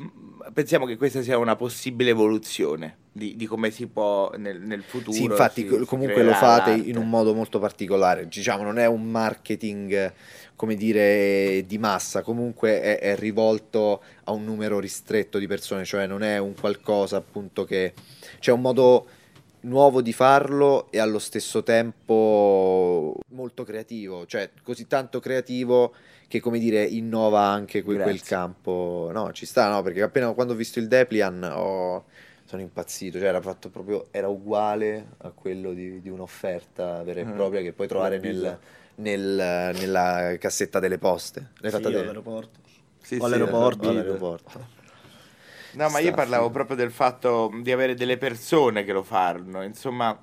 Mm, 0.00 0.06
Pensiamo 0.52 0.86
che 0.86 0.96
questa 0.96 1.22
sia 1.22 1.36
una 1.38 1.56
possibile 1.56 2.10
evoluzione 2.10 2.96
di, 3.12 3.36
di 3.36 3.46
come 3.46 3.70
si 3.70 3.86
può 3.86 4.30
nel, 4.36 4.60
nel 4.60 4.82
futuro. 4.82 5.12
Sì, 5.12 5.24
infatti 5.24 5.62
si- 5.62 5.66
co- 5.68 5.78
si 5.80 5.84
comunque 5.84 6.22
lo 6.22 6.32
fate 6.32 6.70
l'arte. 6.70 6.88
in 6.88 6.96
un 6.96 7.08
modo 7.08 7.34
molto 7.34 7.58
particolare, 7.58 8.26
diciamo, 8.28 8.62
non 8.62 8.78
è 8.78 8.86
un 8.86 9.04
marketing, 9.04 10.12
come 10.56 10.74
dire, 10.74 11.64
di 11.66 11.78
massa, 11.78 12.22
comunque 12.22 12.80
è, 12.80 12.98
è 12.98 13.16
rivolto 13.16 14.02
a 14.24 14.32
un 14.32 14.44
numero 14.44 14.78
ristretto 14.80 15.38
di 15.38 15.46
persone, 15.46 15.84
cioè 15.84 16.06
non 16.06 16.22
è 16.22 16.38
un 16.38 16.54
qualcosa 16.54 17.16
appunto 17.16 17.64
che... 17.64 17.92
c'è 18.38 18.52
un 18.52 18.60
modo 18.60 19.06
nuovo 19.60 20.00
di 20.02 20.12
farlo 20.12 20.90
e 20.90 20.98
allo 20.98 21.18
stesso 21.18 21.62
tempo 21.62 23.18
molto 23.30 23.64
creativo, 23.64 24.26
cioè 24.26 24.50
così 24.62 24.86
tanto 24.86 25.20
creativo 25.20 25.94
che 26.28 26.40
come 26.40 26.58
dire 26.58 26.84
innova 26.84 27.40
anche 27.42 27.82
que- 27.82 27.96
quel 27.98 28.22
campo. 28.22 29.10
No, 29.12 29.32
ci 29.32 29.46
sta, 29.46 29.68
no, 29.68 29.82
perché 29.82 30.02
appena 30.02 30.32
quando 30.32 30.52
ho 30.52 30.56
visto 30.56 30.78
il 30.78 30.88
Deplian 30.88 31.42
ho 31.54 32.04
sono 32.44 32.62
impazzito, 32.62 33.18
cioè 33.18 33.28
era 33.28 33.42
fatto 33.42 33.68
proprio, 33.68 34.06
era 34.10 34.28
uguale 34.28 35.08
a 35.18 35.30
quello 35.30 35.74
di, 35.74 36.00
di 36.00 36.08
un'offerta 36.08 37.02
vera 37.02 37.20
e 37.20 37.24
Mhm. 37.24 37.34
propria 37.34 37.60
che 37.60 37.72
puoi 37.72 37.86
trovare 37.88 38.18
nel, 38.18 38.58
nel- 38.96 39.74
nella 39.78 40.34
cassetta 40.38 40.78
delle 40.78 40.96
poste. 40.96 41.50
L'hai 41.58 41.70
fatta 41.70 41.88
sì, 41.88 41.94
te? 41.94 42.00
all'aeroporto. 42.00 42.58
Sì, 43.02 43.14
o 43.16 43.18
sì, 43.18 43.24
all'aeroporto. 43.24 43.86
O 43.86 43.90
all'aeroporto. 43.90 44.66
No, 45.72 45.88
ma 45.90 45.98
io 45.98 46.12
parlavo 46.12 46.46
sì. 46.46 46.52
proprio 46.52 46.76
del 46.76 46.90
fatto 46.90 47.50
di 47.62 47.72
avere 47.72 47.94
delle 47.94 48.16
persone 48.18 48.84
che 48.84 48.92
lo 48.92 49.02
fanno, 49.02 49.62
insomma, 49.62 50.18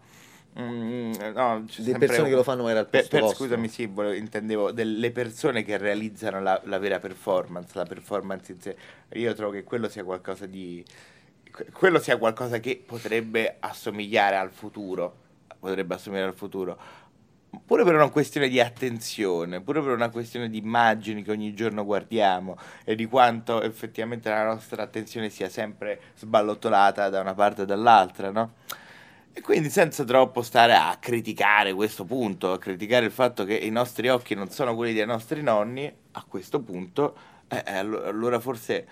mm, 0.59 1.11
no, 1.33 1.63
c'è 1.67 1.79
Le 1.79 1.83
sempre 1.83 1.97
persone 2.07 2.21
un- 2.23 2.29
che 2.29 2.35
lo 2.35 2.43
fanno 2.43 2.61
magari 2.63 2.79
al 2.79 2.87
per- 2.87 3.01
posto 3.01 3.15
per- 3.15 3.25
vostro. 3.25 3.45
scusami, 3.45 3.67
sì, 3.67 3.85
volevo- 3.85 4.15
intendevo 4.15 4.71
delle 4.71 5.11
persone 5.11 5.63
che 5.63 5.77
realizzano 5.77 6.41
la, 6.41 6.59
la 6.65 6.77
vera 6.79 6.99
performance, 6.99 7.71
la 7.73 7.85
performance 7.85 8.51
in 8.51 8.59
sé. 8.61 8.75
Io 9.13 9.33
trovo 9.33 9.51
che 9.51 9.63
quello 9.63 9.87
sia 9.89 10.03
qualcosa 10.03 10.45
di 10.45 10.83
que- 11.51 11.67
quello 11.71 11.99
sia 11.99 12.17
qualcosa 12.17 12.59
che 12.59 12.81
potrebbe 12.85 13.57
assomigliare 13.59 14.35
al 14.35 14.51
futuro, 14.51 15.15
potrebbe 15.59 15.93
assomigliare 15.95 16.29
al 16.31 16.35
futuro. 16.37 16.77
Pure 17.63 17.83
per 17.83 17.95
una 17.95 18.09
questione 18.09 18.49
di 18.49 18.59
attenzione, 18.59 19.61
pure 19.61 19.81
per 19.81 19.91
una 19.91 20.09
questione 20.09 20.49
di 20.49 20.57
immagini 20.57 21.23
che 21.23 21.31
ogni 21.31 21.53
giorno 21.53 21.85
guardiamo 21.85 22.57
e 22.83 22.95
di 22.95 23.05
quanto 23.05 23.61
effettivamente 23.61 24.29
la 24.29 24.45
nostra 24.45 24.83
attenzione 24.83 25.29
sia 25.29 25.49
sempre 25.49 25.99
sballottolata 26.17 27.09
da 27.09 27.21
una 27.21 27.33
parte 27.33 27.63
e 27.63 27.65
dall'altra, 27.65 28.31
no? 28.31 28.53
E 29.33 29.41
quindi 29.41 29.69
senza 29.69 30.05
troppo 30.05 30.41
stare 30.41 30.73
a 30.73 30.95
criticare 30.99 31.73
questo 31.73 32.05
punto, 32.05 32.53
a 32.53 32.57
criticare 32.57 33.05
il 33.05 33.11
fatto 33.11 33.43
che 33.43 33.55
i 33.55 33.69
nostri 33.69 34.07
occhi 34.07 34.33
non 34.33 34.49
sono 34.49 34.75
quelli 34.75 34.93
dei 34.93 35.05
nostri 35.05 35.41
nonni, 35.41 35.93
a 36.13 36.25
questo 36.27 36.61
punto, 36.61 37.15
eh, 37.49 37.61
eh, 37.65 37.77
allo- 37.77 38.03
allora 38.05 38.39
forse 38.39 38.87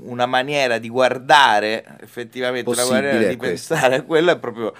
una 0.00 0.26
maniera 0.26 0.78
di 0.78 0.88
guardare 0.88 1.84
effettivamente, 2.00 2.68
una 2.68 2.78
Possibile 2.78 3.02
maniera 3.02 3.26
è 3.26 3.28
di 3.28 3.36
questa. 3.36 3.74
pensare 3.74 3.96
a 3.96 4.02
quello 4.02 4.32
è 4.32 4.38
proprio 4.38 4.74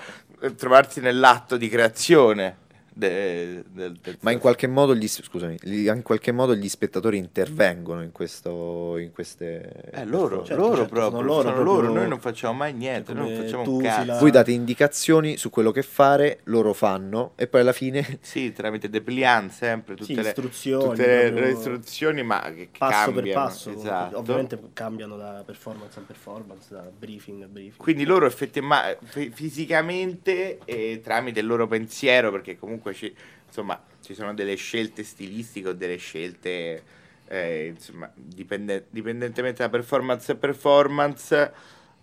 trovarsi 0.57 1.01
nell'atto 1.01 1.57
di 1.57 1.69
creazione 1.69 2.65
de- 2.99 3.63
del, 3.73 3.93
del 4.03 4.17
Ma 4.21 4.31
in 4.31 4.39
qualche 4.39 4.67
modo 4.67 4.95
gli, 4.95 5.07
scusami, 5.07 5.59
gli- 5.61 5.87
in 5.87 6.01
qualche 6.03 6.33
modo 6.33 6.55
gli 6.55 6.69
spettatori 6.69 7.19
intervengono 7.19 8.03
in, 8.03 8.11
questo, 8.11 8.97
in 8.97 9.13
queste... 9.13 9.91
Eh, 9.93 10.07
loro, 10.07 10.43
Certo, 10.45 10.63
loro 10.63 10.77
certo, 10.77 10.95
proprio, 10.95 11.11
sono 11.19 11.27
loro 11.27 11.43
sono 11.43 11.55
proprio- 11.63 11.81
loro, 11.83 11.93
noi 11.93 12.09
non 12.09 12.21
facciamo 12.21 12.55
mai 12.55 12.73
niente, 12.73 13.13
noi 13.13 13.29
non 13.35 13.43
facciamo 13.43 13.63
tu 13.65 13.77
un 13.77 13.83
cazzo. 13.83 14.05
la- 14.07 14.19
Voi 14.19 14.31
date 14.31 14.51
indicazioni 14.53 15.37
su 15.37 15.51
quello 15.51 15.73
che 15.73 15.83
fare, 15.83 16.41
loro 16.45 16.73
fanno 16.73 17.33
e 17.37 17.47
poi 17.49 17.61
alla 17.61 17.73
fine 17.73 18.19
Sì, 18.23 18.53
tramite 18.53 18.89
depliant 18.89 19.51
sempre, 19.53 19.95
tutte, 19.95 20.15
Sì, 20.15 20.21
le, 20.23 20.29
istruzioni, 20.29 20.89
tutte 20.89 21.07
le- 21.07 21.23
proprio 21.27 21.45
le 21.45 21.53
istruzioni, 21.53 22.23
ma 22.23 22.41
che 22.49 22.55
che 22.73 22.79
passo 22.79 23.13
cambiano. 23.13 23.21
per 23.23 23.33
passo. 23.35 23.71
esatto. 23.73 24.19
Ovviamente 24.19 24.59
cambiano 24.73 25.17
da 25.19 25.43
performance 25.45 25.99
a 25.99 26.03
performance, 26.07 26.67
da 26.73 26.91
briefing 26.99 27.43
a 27.43 27.47
briefing. 27.47 27.77
Quindi 27.77 28.05
loro 28.05 28.25
effettivamente, 28.27 29.31
fisicamente 29.33 30.59
e 30.65 31.01
tramite 31.03 31.41
il 31.41 31.47
loro 31.47 31.67
pensiero, 31.67 32.31
perché 32.31 32.57
comunque 32.59 32.86
ci, 32.95 33.15
insomma, 33.47 33.81
ci 34.03 34.15
sono 34.15 34.35
delle 34.35 34.55
scelte 34.57 35.03
stilistiche 35.05 35.69
o 35.69 35.73
delle 35.73 35.97
scelte, 35.97 36.83
eh, 37.27 37.67
insomma, 37.67 38.11
dipende- 38.15 38.87
dipendentemente 38.91 39.63
da 39.63 39.69
performance 39.69 40.33
e 40.33 40.37
performance, 40.37 41.53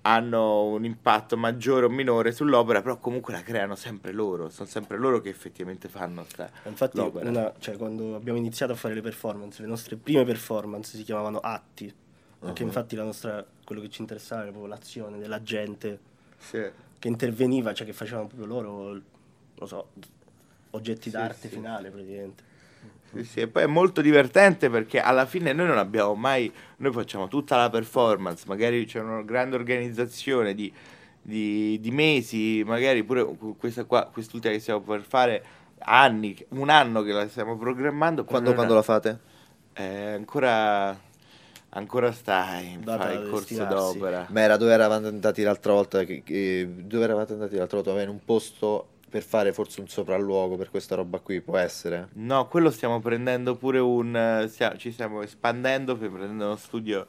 hanno 0.06 0.66
un 0.66 0.84
impatto 0.84 1.38
maggiore 1.38 1.86
o 1.86 1.90
minore 1.90 2.32
sull'opera, 2.34 2.82
però 2.82 2.98
comunque 2.98 3.34
la 3.34 3.42
creano 3.42 3.76
sempre 3.76 4.12
loro, 4.12 4.50
sono 4.50 4.68
sempre 4.68 4.98
loro 4.98 5.22
che 5.22 5.30
effettivamente 5.30 5.88
fanno 5.88 6.26
sta, 6.26 6.50
Infatti, 6.66 6.98
l'opera. 6.98 7.30
una- 7.30 7.54
cioè, 7.60 7.76
quando 7.78 8.16
abbiamo 8.16 8.38
iniziato 8.38 8.72
a 8.72 8.76
fare 8.76 8.94
le 8.94 9.02
performance, 9.02 9.62
le 9.62 9.68
nostre 9.68 9.96
prime 9.98 10.24
performance 10.24 10.96
si 10.98 11.04
chiamavano 11.04 11.40
atti. 11.40 11.94
Perché 12.44 12.64
Uh-huh. 12.64 12.68
infatti 12.68 12.96
la 12.98 13.04
nostra, 13.04 13.46
quello 13.64 13.82
che 13.82 13.90
ci 13.90 14.02
interessava 14.02 14.42
era 14.44 14.52
proprio 14.52 14.70
l'azione 14.74 15.18
della 15.18 15.42
gente 15.42 16.00
Sì. 16.38 16.62
che 17.00 17.08
interveniva, 17.08 17.74
cioè 17.74 17.86
che 17.86 17.94
facevano 17.94 18.28
proprio 18.28 18.48
loro, 18.48 19.02
non 19.56 19.68
so, 19.68 19.90
oggetti 20.74 21.10
Sì, 21.10 21.16
d'arte 21.16 21.48
sì. 21.48 21.56
finale 21.56 21.90
praticamente. 21.90 22.44
Sì, 23.14 23.24
sì, 23.24 23.40
e 23.42 23.48
poi 23.48 23.64
è 23.64 23.68
molto 23.68 24.02
divertente 24.02 24.70
perché 24.72 25.00
alla 25.00 25.26
fine 25.28 25.54
noi 25.54 25.68
non 25.68 25.78
abbiamo 25.78 26.16
mai, 26.16 26.52
noi 26.78 26.92
facciamo 26.92 27.28
tutta 27.28 27.56
la 27.58 27.70
performance, 27.70 28.46
magari 28.48 28.86
c'è 28.86 29.00
una 29.02 29.22
grande 29.22 29.56
organizzazione 29.56 30.56
di, 30.56 30.74
di- 31.22 31.80
di 31.80 31.92
mesi, 31.92 32.64
magari 32.66 33.04
pure 33.04 33.24
questa 33.58 33.84
qua, 33.84 34.10
quest'ultima 34.12 34.52
che 34.54 34.60
stiamo 34.60 34.82
per 34.82 35.02
fare, 35.04 35.44
anni, 35.80 36.36
un 36.50 36.70
anno 36.70 37.04
che 37.04 37.12
la 37.12 37.28
stiamo 37.28 37.56
programmando. 37.56 38.26
quando, 38.26 38.54
quando 38.56 38.74
la 38.74 38.82
fate? 38.82 39.20
eh, 39.74 40.12
ancora, 40.14 41.00
ancora 41.70 42.12
sta 42.12 42.58
in, 42.60 42.82
Data 42.84 42.98
fa 43.04 43.08
da 43.10 43.14
in 43.14 43.30
corso 43.30 43.66
d'opera. 43.66 44.28
Ma 44.32 44.42
era 44.42 44.58
dove 44.58 44.74
eravate 44.74 45.08
andati 45.08 45.44
l'altra 45.44 45.74
volta? 45.74 46.04
Che, 46.04 46.24
che- 46.24 46.68
dove 46.86 47.04
eravate 47.04 47.34
andati 47.34 47.56
l'altra 47.56 47.78
volta? 47.78 47.92
Avere 47.92 48.10
un 48.10 48.24
posto 48.24 48.88
per 49.14 49.22
fare 49.22 49.54
forse 49.54 49.80
un 49.80 49.88
sopralluogo 49.88 50.56
per 50.58 50.72
questa 50.72 50.96
roba 50.96 51.20
qui, 51.20 51.40
può 51.40 51.56
essere? 51.56 52.10
No, 52.14 52.48
quello 52.48 52.72
stiamo 52.72 53.00
prendendo 53.00 53.56
pure 53.56 53.78
un... 53.78 54.16
eh, 54.16 54.48
stia- 54.48 54.76
ci 54.76 54.92
stiamo 54.92 55.22
espandendo, 55.22 55.96
per 55.96 56.10
prendere 56.10 56.34
uno 56.34 56.56
studio 56.56 57.06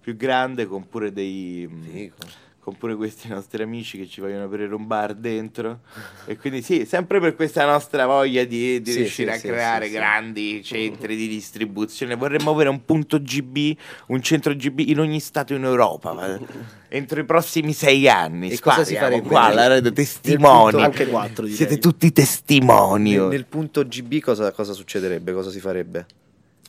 più 0.00 0.16
grande 0.16 0.66
con 0.66 0.88
pure 0.88 1.12
dei... 1.12 1.64
mm, 1.70 1.82
Figo. 1.82 2.16
Con 2.64 2.78
pure 2.78 2.96
questi 2.96 3.28
nostri 3.28 3.62
amici 3.62 3.98
che 3.98 4.08
ci 4.08 4.22
vogliono 4.22 4.44
aprire 4.44 4.74
un 4.74 4.86
bar 4.86 5.12
dentro. 5.14 5.80
e 6.24 6.38
quindi 6.38 6.62
sì, 6.62 6.86
sempre 6.86 7.20
per 7.20 7.34
questa 7.36 7.66
nostra 7.66 8.06
voglia 8.06 8.42
di, 8.44 8.80
di 8.80 8.90
Sì, 8.90 8.98
riuscire 9.00 9.32
sì, 9.32 9.36
a 9.36 9.40
sì, 9.40 9.46
creare 9.48 9.84
sì, 9.84 9.90
sì. 9.90 9.96
grandi 9.98 10.62
centri 10.64 11.14
di 11.14 11.28
distribuzione. 11.28 12.14
Vorremmo 12.14 12.52
avere 12.52 12.70
un 12.70 12.82
punto 12.86 13.20
GB, 13.20 13.76
un 14.06 14.22
centro 14.22 14.54
GB 14.54 14.78
in 14.78 14.98
ogni 15.00 15.20
stato 15.20 15.52
in 15.52 15.62
Europa. 15.64 16.40
entro 16.88 17.20
i 17.20 17.24
prossimi 17.26 17.74
sei 17.74 18.08
anni. 18.08 18.48
E 18.48 18.58
cosa 18.60 18.82
si 18.82 18.94
farebbe 18.96 19.28
Qua, 19.28 19.52
la 19.52 19.68
nel 19.68 19.92
testimoni. 19.92 20.70
punto- 20.70 20.78
Anche 20.86 21.06
quattro 21.06 21.42
direi. 21.42 21.56
Siete 21.58 21.76
tutti 21.78 22.10
testimoni. 22.12 23.10
Nel, 23.10 23.24
nel 23.24 23.44
punto 23.44 23.86
GB 23.86 24.20
cosa, 24.20 24.50
cosa 24.52 24.72
succederebbe? 24.72 25.34
Cosa 25.34 25.50
si 25.50 25.60
farebbe? 25.60 26.06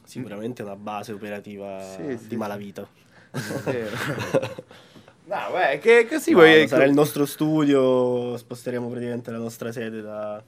Sicuramente 0.04 0.62
una 0.62 0.76
base 0.76 1.14
operativa 1.14 1.80
Sì, 1.96 2.18
sì, 2.20 2.28
di 2.28 2.36
malavita. 2.36 2.86
No, 5.28 5.38
beh, 5.52 5.80
che 5.80 6.08
così 6.08 6.32
No, 6.32 6.38
vuoi... 6.40 6.68
sarà 6.68 6.84
il 6.86 6.94
nostro 6.94 7.26
studio, 7.26 8.38
sposteremo 8.38 8.88
praticamente 8.90 9.32
la 9.32 9.38
nostra 9.40 9.72
sede 9.72 10.02
da- 10.02 10.42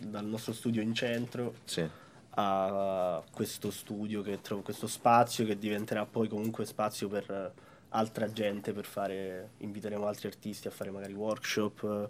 dal 0.00 0.24
nostro 0.26 0.52
studio 0.52 0.80
in 0.82 0.94
centro 0.94 1.54
Sì. 1.64 1.86
a 2.30 3.22
questo 3.32 3.70
studio, 3.70 4.22
che 4.22 4.40
tro- 4.40 4.62
questo 4.62 4.86
spazio 4.88 5.44
che 5.44 5.56
diventerà 5.58 6.06
poi 6.06 6.26
comunque 6.28 6.64
spazio 6.64 7.08
per 7.08 7.52
altra 7.90 8.30
gente, 8.32 8.72
per 8.72 8.84
fare, 8.84 9.50
inviteremo 9.58 10.06
altri 10.06 10.26
artisti 10.28 10.66
a 10.66 10.72
fare 10.72 10.90
magari 10.90 11.12
workshop. 11.12 12.08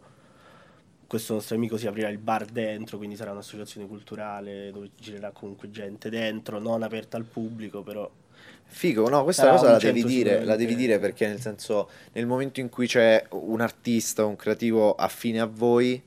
Questo 1.06 1.34
nostro 1.34 1.56
amico 1.56 1.76
si 1.78 1.86
aprirà 1.86 2.08
il 2.08 2.18
bar 2.18 2.44
dentro, 2.46 2.96
quindi 2.98 3.16
sarà 3.16 3.30
un'associazione 3.32 3.86
culturale 3.86 4.70
dove 4.70 4.90
girerà 4.98 5.30
comunque 5.30 5.70
gente 5.70 6.10
dentro, 6.10 6.58
non 6.58 6.82
aperta 6.82 7.16
al 7.16 7.24
pubblico, 7.24 7.82
però 7.82 8.10
Figo, 8.70 9.08
no, 9.08 9.24
questa 9.24 9.42
Sarà 9.42 9.56
cosa 9.56 9.70
la 9.72 9.78
devi 9.78 10.04
dire, 10.04 10.44
la 10.44 10.54
devi 10.54 10.76
dire 10.76 10.98
perché 10.98 11.26
nel 11.26 11.40
senso, 11.40 11.88
nel 12.12 12.26
momento 12.26 12.60
in 12.60 12.68
cui 12.68 12.86
c'è 12.86 13.24
un 13.30 13.60
artista, 13.60 14.24
un 14.24 14.36
creativo 14.36 14.94
affine 14.94 15.40
a 15.40 15.46
voi, 15.46 16.00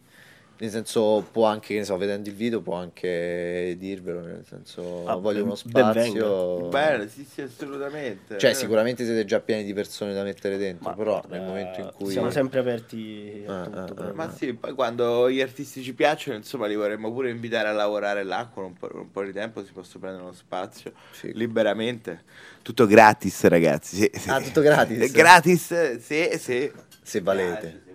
nel 0.62 0.70
senso 0.70 1.27
può 1.32 1.46
anche, 1.48 1.74
che 1.74 1.80
ne 1.80 1.86
so, 1.86 1.98
vedendo 1.98 2.30
il 2.30 2.36
video 2.36 2.62
può 2.62 2.75
anche 2.75 3.75
dirvelo, 3.80 4.20
nel 4.22 4.46
senso 4.48 5.06
Ah, 5.08 5.15
voglio 5.15 5.41
uno 5.44 5.58
ben 5.65 5.91
spazio. 5.91 6.68
Bene, 6.70 7.10
sì, 7.10 7.25
sì, 7.25 7.41
assolutamente. 7.41 8.38
Cioè, 8.38 8.51
Eh. 8.51 8.53
sicuramente 8.53 9.03
siete 9.03 9.25
già 9.25 9.39
pieni 9.39 9.63
di 9.63 9.74
persone 9.74 10.13
da 10.13 10.22
mettere 10.22 10.58
dentro, 10.58 10.89
Ma 10.89 10.96
però 10.96 11.20
nel 11.30 11.41
momento 11.41 11.80
in 11.80 11.91
cui 11.96 12.12
siamo 12.12 12.30
sempre 12.30 12.60
aperti 12.60 13.44
a 13.48 13.62
Ah, 13.62 13.63
tutto. 13.63 13.80
ah, 13.80 13.94
però. 13.96 14.10
ah. 14.10 14.13
Ma 14.13 14.30
sì, 14.32 14.53
poi 14.53 14.74
quando 14.74 15.32
gli 15.32 15.41
artisti 15.41 15.82
ci 15.82 15.96
piacciono, 15.96 16.38
insomma, 16.38 16.68
li 16.68 16.75
vorremmo 16.75 17.12
pure 17.12 17.32
invitare 17.32 17.68
a 17.68 17.72
lavorare 17.72 18.22
là 18.24 18.48
con 18.53 18.65
un 18.65 18.74
po', 18.74 18.88
un 18.94 19.10
po' 19.10 19.24
di 19.24 19.32
tempo, 19.32 19.65
si 19.65 19.72
possa 19.72 19.98
prendere 19.98 20.22
uno 20.24 20.34
spazio 20.34 20.91
Figo. 21.10 21.36
liberamente. 21.39 22.22
Tutto 22.62 22.86
gratis, 22.86 23.44
ragazzi. 23.46 23.96
Sì, 23.96 24.12
sì. 24.13 24.30
Ah, 24.30 24.39
tutto 24.39 24.62
gratis? 24.62 25.01
Eh, 25.01 25.10
Gratis, 25.10 25.98
sì, 25.98 26.30
sì. 26.38 26.72
se 27.01 27.20
valete. 27.22 27.89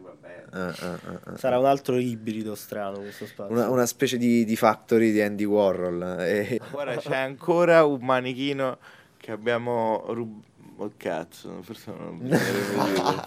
Ah, 0.53 0.69
ah, 0.69 0.99
ah. 1.25 1.37
Sarà 1.37 1.59
un 1.59 1.67
altro 1.67 1.99
ibrido 1.99 2.55
strano 2.55 3.01
questo 3.01 3.27
spazio. 3.27 3.55
Una, 3.55 3.69
una 3.69 3.87
specie 3.87 4.17
di, 4.17 4.45
di 4.45 4.57
factory 4.57 5.13
di 5.13 5.21
Andy 5.21 5.45
Warhol. 5.45 6.17
eh. 6.21 6.61
Ora 6.73 6.97
c'è 6.97 7.17
ancora 7.17 7.85
un 7.85 8.05
manichino 8.05 8.79
che 9.17 9.33
abbiamo 9.33 10.05
rubato. 10.09 10.55
Oh 10.79 10.93
cazzo, 10.99 11.63
forse 11.63 11.91
non 11.91 12.19
dirlo. 12.21 13.23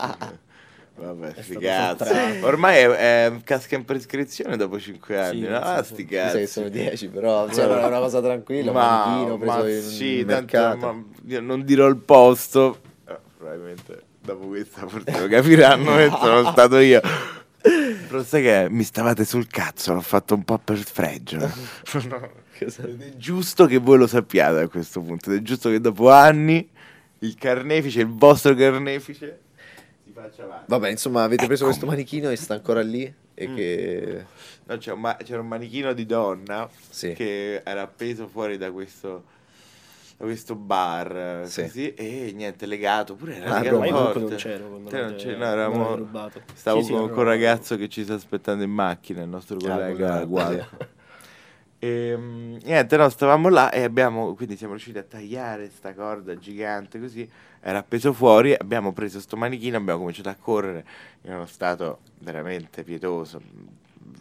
Vabbè, 0.96 1.32
sti 1.42 1.54
sottratto. 1.54 2.46
Ormai 2.46 2.76
è, 2.78 2.88
è- 3.28 3.44
casca 3.44 3.76
in 3.76 3.86
prescrizione 3.86 4.56
dopo 4.58 4.80
5 4.80 5.18
anni, 5.20 5.40
Sì, 5.42 5.48
no? 5.48 5.58
Ah, 5.58 5.82
sti 5.82 6.04
Mi 6.04 6.10
sa 6.10 6.16
cazzi. 6.18 6.38
che 6.40 6.48
sono 6.48 6.70
10, 6.70 7.08
però 7.08 7.48
insomma, 7.48 7.82
è 7.82 7.86
una 7.88 8.00
cosa 8.00 8.22
tranquilla. 8.22 8.72
ma, 8.72 9.06
manichino 9.06 9.38
preso 9.38 9.54
ma 9.62 9.68
in 9.70 9.82
sì, 9.82 10.26
tanto, 10.26 10.58
ma 10.78 11.04
io 11.26 11.42
non 11.42 11.64
dirò 11.64 11.88
il 11.88 11.98
posto. 11.98 12.82
eh, 13.08 13.18
probabilmente 13.38 14.04
dopo 14.34 14.48
questa 14.48 14.88
forse 14.88 15.20
lo 15.20 15.28
capiranno 15.28 15.96
che 15.96 16.10
sono 16.10 16.50
stato 16.52 16.78
io. 16.80 17.02
Però 17.62 18.24
sai 18.24 18.42
che 18.42 18.68
mi 18.70 18.84
stavate 18.84 19.26
sul 19.26 19.48
cazzo, 19.48 19.94
l'ho 19.94 20.02
fatto 20.02 20.34
un 20.36 20.44
po' 20.44 20.58
per 20.58 20.78
fregio. 20.78 21.38
Ed 22.60 23.02
è 23.02 23.16
giusto 23.18 23.66
che 23.66 23.78
voi 23.78 23.98
lo 23.98 24.08
sappiate 24.08 24.60
a 24.62 24.68
questo 24.68 25.02
punto. 25.02 25.32
Ed 25.32 25.40
è 25.40 25.42
giusto 25.42 25.70
che 25.70 25.80
dopo 25.80 26.10
anni 26.10 26.68
il 27.20 27.36
carnefice, 27.36 28.02
il 28.02 28.08
vostro 28.08 28.54
carnefice, 28.56 29.40
si 30.06 30.12
faccia 30.14 30.44
avanti. 30.44 30.66
Vabbè, 30.68 30.90
insomma, 30.90 31.24
avete 31.24 31.46
preso 31.46 31.64
Ecco. 31.64 31.72
questo 31.72 31.86
manichino 31.90 32.30
e 32.30 32.36
sta 32.36 32.54
ancora 32.56 32.82
lì. 32.82 33.12
E 33.34 33.48
Mm. 33.48 33.56
che. 33.56 34.26
No, 34.66 34.78
c'è 34.78 34.92
un 34.92 35.00
ma- 35.00 35.16
c'era 35.18 35.40
un 35.42 35.48
manichino 35.48 35.94
di 35.94 36.06
donna 36.06 36.70
Sì. 36.90 37.14
che 37.14 37.62
era 37.64 37.82
appeso 37.84 38.28
fuori 38.28 38.58
da 38.58 38.72
questo, 38.72 39.24
questo 40.26 40.56
bar 40.56 41.44
Sì. 41.48 41.62
così, 41.64 41.94
e 41.94 42.32
niente, 42.36 42.66
legato. 42.66 43.16
Pure 43.16 43.38
era 43.38 43.56
Ah, 43.56 43.60
legato 43.62 43.84
forte. 43.84 44.20
non 44.20 44.36
c'ero 44.36 44.68
quando 44.70 44.90
Te 44.90 45.02
non 45.02 45.16
c'eri, 45.16 45.38
no, 45.38 45.46
eravamo- 45.46 45.96
rubato. 45.96 46.44
Stavo 46.54 46.80
Sì, 46.82 46.88
sì, 46.88 46.94
con, 46.94 47.10
un 47.10 47.24
ragazzo 47.24 47.78
che 47.78 47.88
ci 47.88 48.04
sta 48.04 48.16
aspettando 48.16 48.64
in 48.64 48.72
macchina, 48.72 49.22
il 49.22 49.30
nostro 49.30 49.58
collega 49.58 50.22
Ah, 50.22 50.28
sì. 50.50 50.64
E 51.82 52.14
mm, 52.18 52.58
niente, 52.64 52.98
no, 52.98 53.08
stavamo 53.08 53.48
là 53.48 53.72
e 53.72 53.84
abbiamo, 53.84 54.34
quindi 54.36 54.58
siamo 54.58 54.74
riusciti 54.74 54.98
a 54.98 55.04
tagliare 55.04 55.70
sta 55.70 55.94
corda 55.94 56.38
gigante 56.38 57.00
così, 57.00 57.30
era 57.62 57.78
appeso 57.78 58.12
fuori, 58.12 58.54
abbiamo 58.54 58.92
preso 58.92 59.22
sto 59.22 59.38
manichino, 59.38 59.78
abbiamo 59.78 60.00
cominciato 60.00 60.28
a 60.28 60.36
correre 60.36 60.86
in 61.22 61.32
uno 61.32 61.46
stato 61.46 62.00
veramente 62.20 62.84
pietoso, 62.84 63.42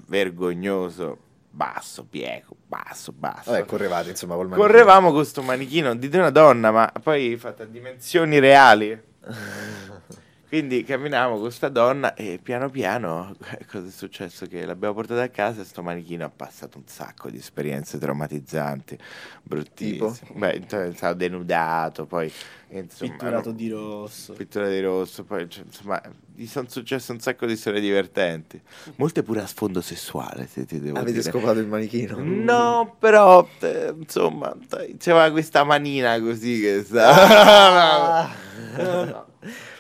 vergognoso, 0.07 1.19
basso, 1.51 2.05
bieco, 2.05 2.57
basso, 2.67 3.13
basso. 3.13 3.51
Vabbè, 3.51 3.65
correvate 3.65 4.11
insomma 4.11 4.35
col 4.35 4.49
manichino. 4.49 4.69
Correvamo 4.69 5.13
con 5.13 5.25
sto 5.25 5.43
manichino, 5.43 5.95
dite 5.97 6.19
una 6.19 6.31
donna, 6.31 6.71
ma 6.71 6.93
poi 7.03 7.37
fatta 7.37 7.65
a 7.65 7.67
dimensioni 7.67 8.39
reali. 8.39 9.03
Quindi 10.49 10.83
camminavamo 10.83 11.39
con 11.39 11.53
sta 11.53 11.69
donna 11.69 12.15
e 12.15 12.41
piano 12.43 12.71
piano 12.71 13.37
cosa 13.71 13.87
è 13.87 13.91
successo? 13.91 14.47
Che 14.47 14.65
l'abbiamo 14.65 14.95
portata 14.95 15.23
a 15.23 15.29
casa 15.29 15.61
e 15.61 15.65
sto 15.65 15.83
manichino 15.83 16.25
ha 16.25 16.31
passato 16.35 16.79
un 16.79 16.85
sacco 16.87 17.29
di 17.29 17.37
esperienze 17.37 17.99
traumatizzanti, 17.99 18.99
bruttissime. 19.43 20.15
Beh, 20.33 20.57
intanto 20.57 20.97
stavo 20.97 21.15
denudato, 21.15 22.07
poi 22.07 22.33
insomma... 22.71 23.11
Pitturato 23.11 23.51
no, 23.51 23.57
di 23.57 23.69
rosso. 23.69 24.33
pittura 24.33 24.69
di 24.71 24.81
rosso, 24.81 25.23
poi 25.25 25.51
cioè, 25.51 25.65
insomma 25.65 26.01
gli 26.35 26.47
sono 26.47 26.69
successe 26.71 27.13
un 27.13 27.21
sacco 27.21 27.45
di 27.45 27.57
storie 27.57 27.81
divertenti, 27.81 28.59
molte 28.97 29.23
pure 29.23 29.43
a 29.43 29.47
sfondo 29.47 29.83
sessuale, 29.83 30.47
se 30.47 30.65
ti 30.65 30.81
devo 30.81 30.97
Avete 30.97 31.19
dire. 31.19 31.31
scopato 31.31 31.59
il 31.59 31.67
manichino? 31.67 32.17
No, 32.21 32.97
però 32.99 33.47
eh, 33.61 33.93
insomma, 33.99 34.57
c'era 34.97 35.31
questa 35.31 35.65
manina 35.65 36.19
così 36.21 36.61
che 36.61 36.85
sta. 36.85 38.31
no, 38.79 39.05
no. 39.05 39.27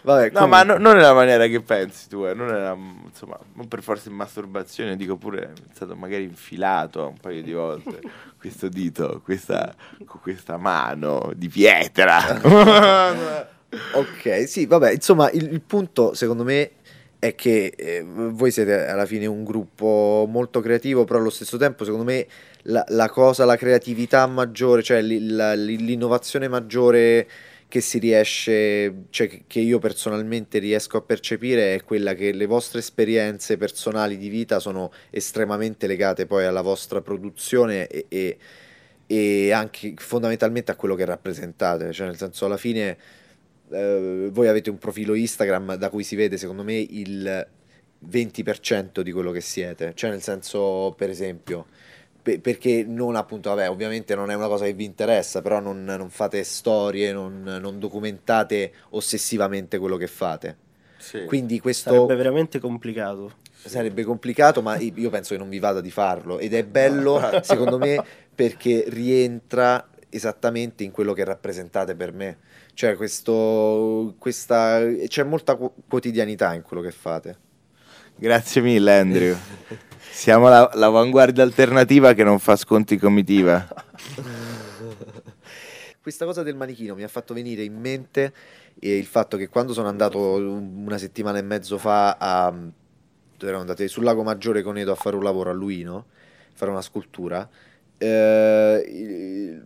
Vabbè, 0.03 0.31
No, 0.33 0.47
ma 0.47 0.63
no- 0.63 0.79
non 0.79 0.95
nella 0.97 1.13
maniera 1.15 1.47
che 1.47 1.61
pensi 1.61 2.09
tu, 2.09 2.25
eh. 2.25 2.35
non 2.35 2.49
era, 2.49 2.77
insomma, 3.05 3.39
non 3.55 3.69
per 3.69 3.83
forza 3.83 4.09
in 4.09 4.15
masturbazione, 4.15 4.97
dico 4.97 5.17
pure, 5.17 5.53
è 5.53 5.75
stato 5.75 5.97
magari 5.97 6.23
infilato 6.25 7.07
un 7.09 7.19
paio 7.21 7.43
di 7.43 7.53
volte 7.53 8.01
questo 8.39 8.69
dito, 8.69 9.21
questa, 9.25 9.75
con 10.05 10.21
questa 10.21 10.57
mano 10.57 11.33
di 11.35 11.49
pietra. 11.49 13.47
Ok, 13.93 14.49
sì, 14.49 14.65
vabbè, 14.65 14.93
insomma, 14.93 15.31
il, 15.31 15.53
il 15.53 15.61
punto 15.61 16.15
secondo 16.15 16.43
me 16.43 16.71
è 17.19 17.35
che 17.35 17.75
eh, 17.77 18.03
voi 18.07 18.51
siete 18.51 18.87
alla 18.87 19.05
fine 19.05 19.27
un 19.27 19.45
gruppo 19.45 20.25
molto 20.27 20.61
creativo, 20.61 21.05
però 21.05 21.19
allo 21.19 21.29
stesso 21.29 21.59
tempo, 21.59 21.85
secondo 21.85 22.05
me, 22.07 22.27
la, 22.63 22.83
la 22.89 23.11
cosa, 23.11 23.45
la 23.45 23.57
creatività 23.57 24.27
maggiore, 24.27 24.83
cioè 24.83 25.03
li- 25.03 25.29
la- 25.29 25.53
li- 25.53 25.77
l'innovazione 25.85 26.49
maggiore 26.49 27.29
che 27.69 27.81
si 27.83 27.99
riesce, 27.99 29.05
cioè 29.11 29.43
che- 29.47 29.61
io 29.61 29.79
personalmente 29.79 30.59
riesco 30.59 30.97
a 30.97 31.03
percepire 31.03 31.75
è 31.75 31.85
quella 31.85 32.15
che 32.15 32.33
le 32.33 32.47
vostre 32.47 32.79
esperienze 32.81 33.57
personali 33.59 34.17
di 34.17 34.29
vita 34.29 34.59
sono 34.59 34.91
estremamente 35.11 35.87
legate 35.87 36.27
poi 36.27 36.45
alla 36.47 36.63
vostra 36.63 37.03
produzione 37.03 37.87
e, 37.89 38.07
e- 38.09 38.39
e 39.07 39.53
anche 39.53 39.95
fondamentalmente 39.97 40.71
a 40.71 40.77
quello 40.77 40.95
che 40.95 41.05
rappresentate, 41.05 41.93
cioè 41.93 42.07
nel 42.07 42.17
senso 42.17 42.45
alla 42.47 42.57
fine 42.59 42.97
eh, 43.71 44.29
voi 44.33 44.49
avete 44.49 44.71
un 44.71 44.79
profilo 44.79 45.15
Instagram 45.15 45.75
da 45.77 45.91
cui 45.91 46.05
si 46.05 46.17
vede 46.17 46.37
secondo 46.37 46.65
me 46.65 46.75
il 46.75 47.47
20% 47.99 49.03
di 49.03 49.13
quello 49.13 49.31
che 49.33 49.41
siete, 49.41 49.93
cioè 49.95 50.11
nel 50.11 50.23
senso 50.23 50.95
per 50.97 51.11
esempio 51.11 51.67
pe- 52.29 52.41
perché 52.41 52.85
non 52.87 53.17
appunto, 53.17 53.49
vabbè, 53.49 53.71
ovviamente 53.71 54.15
non 54.15 54.31
è 54.31 54.35
una 54.35 54.49
cosa 54.49 54.67
che 54.67 54.75
vi 54.75 54.85
interessa, 54.85 55.41
però 55.41 55.61
non, 55.61 55.85
non 55.85 56.11
fate 56.11 56.45
storie, 56.45 57.13
non, 57.13 57.43
non 57.43 57.79
documentate 57.79 58.73
ossessivamente 58.91 59.79
quello 59.79 59.97
che 59.97 60.07
fate. 60.07 60.57
Quindi 61.27 61.59
questo 61.61 61.91
Sarebbe 61.91 62.17
veramente 62.17 62.59
complicato. 62.59 63.33
sarebbe 63.53 64.03
complicato, 64.03 64.61
ma 64.61 64.77
io 64.77 65.09
penso 65.11 65.33
che 65.35 65.41
non 65.41 65.49
vi 65.49 65.59
vada 65.59 65.81
di 65.81 65.91
farlo 65.91 66.39
ed 66.39 66.53
è 66.53 66.65
bello, 66.65 67.21
secondo 67.43 67.79
me, 67.79 68.03
perché 68.35 68.85
rientra 68.89 69.89
esattamente 70.11 70.85
in 70.85 70.91
quello 70.91 71.13
che 71.15 71.25
rappresentate 71.25 71.95
per 71.95 72.13
me. 72.13 72.39
Cioè, 72.75 72.95
questo, 72.97 74.15
questa, 74.19 74.81
c'è 75.07 75.23
molta 75.25 75.57
qu- 75.57 75.73
quotidianità 75.89 76.53
in 76.55 76.63
quello 76.63 76.83
che 76.83 76.91
fate. 76.91 77.37
Grazie 78.17 78.61
mille 78.61 78.99
Andrew. 78.99 79.37
Siamo 80.11 80.49
la- 80.49 80.71
l'avanguardia 80.75 81.43
alternativa 81.43 82.13
che 82.13 82.25
non 82.25 82.39
fa 82.39 82.57
sconti 82.57 82.99
comitiva. 82.99 83.67
Questa 86.01 86.25
cosa 86.25 86.43
del 86.43 86.57
manichino 86.57 86.95
mi 86.95 87.03
ha 87.03 87.09
fatto 87.09 87.35
venire 87.35 87.63
in 87.63 87.79
mente 87.79 88.33
eh, 88.81 88.97
il 88.97 89.07
fatto 89.07 89.37
che 89.37 89.49
quando 89.49 89.73
sono 89.73 89.89
andato 89.89 90.19
un- 90.19 90.85
una 90.87 90.99
settimana 90.99 91.39
e 91.39 91.43
mezzo 91.43 91.79
fa 91.79 92.17
a... 92.19 92.51
dove 92.51 92.73
eravamo 93.39 93.61
andati 93.61 93.89
sul 93.89 94.05
lago 94.05 94.23
Maggiore 94.23 94.63
con 94.63 94.79
Edo 94.79 94.93
a 94.93 94.97
fare 94.97 95.17
un 95.17 95.23
lavoro 95.23 95.51
a 95.51 95.53
Luino, 95.53 96.07
fare 96.55 96.71
una 96.71 96.83
scultura, 96.83 97.49
eh, 97.99 99.61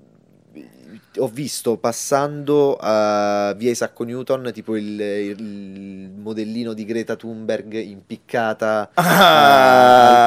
ho 1.17 1.29
visto 1.29 1.77
passando 1.77 2.77
a 2.81 3.55
via 3.57 3.71
Isacco 3.71 4.05
Newton 4.05 4.51
tipo 4.53 4.77
il, 4.77 4.99
il 5.01 6.11
modellino 6.17 6.73
di 6.73 6.85
Greta 6.85 7.17
Thunberg 7.17 7.73
impiccata 7.75 8.91
Ah, 8.95 10.23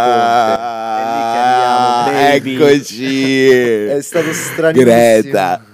al 2.03 2.11
ponte. 2.11 2.17
E 2.17 2.35
andiamo, 2.35 2.65
eccoci. 2.67 3.49
È 3.49 4.01
stato 4.01 4.31
stranissimo. 4.33 4.91
Greta. 4.91 5.65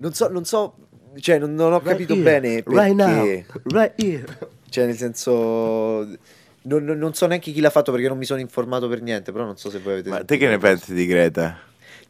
Non 0.00 0.12
so, 0.12 0.28
non 0.28 0.44
so, 0.44 0.76
cioè 1.20 1.38
non, 1.38 1.54
non 1.54 1.72
ho 1.72 1.80
capito 1.80 2.12
here, 2.14 2.22
bene 2.22 2.62
perché, 2.62 2.78
right 2.80 2.94
now, 2.94 3.44
right 3.64 4.00
here. 4.00 4.24
cioè 4.68 4.86
nel 4.86 4.96
senso, 4.96 6.04
non, 6.62 6.84
non- 6.84 6.98
non 6.98 7.14
so 7.14 7.26
neanche 7.26 7.50
chi 7.50 7.60
l'ha 7.60 7.70
fatto 7.70 7.90
perché 7.90 8.06
non 8.06 8.16
mi 8.18 8.24
sono 8.24 8.38
informato 8.38 8.86
per 8.88 9.02
niente, 9.02 9.32
però 9.32 9.44
non 9.44 9.56
so 9.56 9.70
se 9.70 9.80
voi 9.80 9.94
avete 9.94 10.08
Ma 10.10 10.22
te 10.24 10.36
che 10.36 10.46
ne 10.46 10.58
pensi 10.58 10.94
di 10.94 11.04
Greta? 11.06 11.58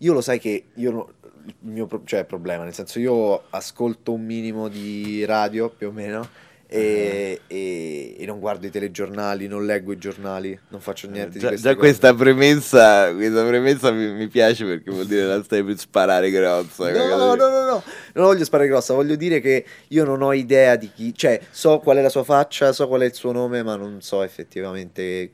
Io 0.03 0.13
lo 0.13 0.21
sai 0.21 0.39
che 0.39 0.67
io 0.75 0.91
no- 0.91 1.09
il 1.45 1.55
mio 1.61 1.87
pro- 1.87 2.03
cioè, 2.05 2.25
problema, 2.25 2.65
nel 2.65 2.75
senso 2.75 2.99
io 2.99 3.45
ascolto 3.51 4.13
un 4.13 4.25
minimo 4.25 4.69
di 4.69 5.25
radio 5.25 5.69
più 5.71 5.89
o 5.89 5.93
meno 5.93 6.29
e, 6.71 7.41
e- 7.47 8.17
e 8.19 8.27
non 8.27 8.41
guardo 8.41 8.67
i 8.67 8.71
telegiornali, 8.71 9.47
non 9.49 9.65
leggo 9.65 9.91
i 9.93 9.97
giornali, 9.97 10.59
non 10.69 10.81
faccio 10.81 11.09
niente 11.09 11.39
di 11.39 11.39
Già, 11.39 11.55
già 11.55 11.75
questa 11.77 12.13
premessa, 12.13 13.15
questa 13.15 13.45
premessa 13.47 13.91
mi, 13.91 14.13
mi 14.13 14.29
piace 14.29 14.67
perché 14.67 14.91
vuol 14.91 15.07
dire 15.07 15.25
la 15.25 15.43
stai 15.43 15.65
per 15.65 15.79
sparare 15.79 16.31
grossa. 16.31 16.91
No, 16.91 17.07
no, 17.07 17.35
no, 17.35 17.49
no, 17.49 17.65
no, 17.65 17.83
non 18.13 18.25
voglio 18.27 18.45
sparare 18.45 18.69
grossa, 18.69 18.93
voglio 18.93 19.17
dire 19.17 19.41
che 19.41 19.65
io 19.89 20.05
non 20.05 20.21
ho 20.21 20.35
idea 20.35 20.77
di 20.77 20.91
chi, 20.95 21.15
cioè 21.17 21.41
so 21.51 21.79
qual 21.79 21.97
è 21.97 22.03
la 22.03 22.11
sua 22.11 22.25
faccia, 22.25 22.73
so 22.73 22.87
qual 22.87 23.01
è 23.01 23.07
il 23.07 23.15
suo 23.15 23.33
nome, 23.33 23.63
ma 23.63 23.77
non 23.77 24.03
so 24.03 24.23
effettivamente 24.23 25.31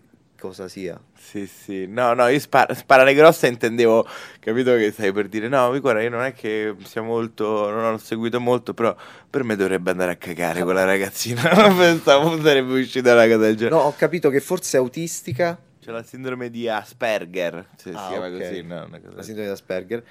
cosa 0.48 0.68
sia. 0.68 1.00
Sì, 1.16 1.46
sì, 1.46 1.86
no, 1.86 2.12
no, 2.12 2.28
io 2.28 2.38
spar- 2.38 2.72
sparare 2.74 3.14
grossa 3.14 3.46
intendevo, 3.46 4.06
capito 4.40 4.74
che 4.76 4.90
stai 4.92 5.10
per 5.12 5.28
dire, 5.28 5.48
no, 5.48 5.78
guarda, 5.80 6.02
io 6.02 6.10
non 6.10 6.22
è 6.22 6.34
che 6.34 6.74
sia 6.84 7.00
molto, 7.00 7.70
non 7.70 7.94
ho 7.94 7.96
seguito 7.98 8.38
molto, 8.40 8.74
però 8.74 8.94
per 9.30 9.42
me 9.42 9.56
dovrebbe 9.56 9.90
andare 9.90 10.12
a 10.12 10.16
cagare 10.16 10.62
quella 10.62 10.84
ragazzina, 10.84 11.42
pensavo 11.74 12.40
sarebbe 12.42 12.78
uscita 12.80 13.14
una 13.14 13.24
cosa 13.24 13.36
del 13.38 13.56
genere. 13.56 13.74
No, 13.74 13.82
ho 13.82 13.94
capito 13.96 14.28
che 14.28 14.40
forse 14.40 14.76
è 14.76 14.80
autistica, 14.80 15.58
C'è 15.80 15.90
la 15.90 16.02
sindrome 16.02 16.50
di 16.50 16.68
Asperger, 16.68 17.68
se 17.76 17.92
Ah, 17.92 17.98
si 17.98 18.06
chiama 18.08 18.26
ok. 18.26 18.36
così, 18.38 18.62
no, 18.62 18.88
la 19.14 19.22
sindrome 19.22 19.46
di 19.48 19.52
Asperger, 19.52 20.04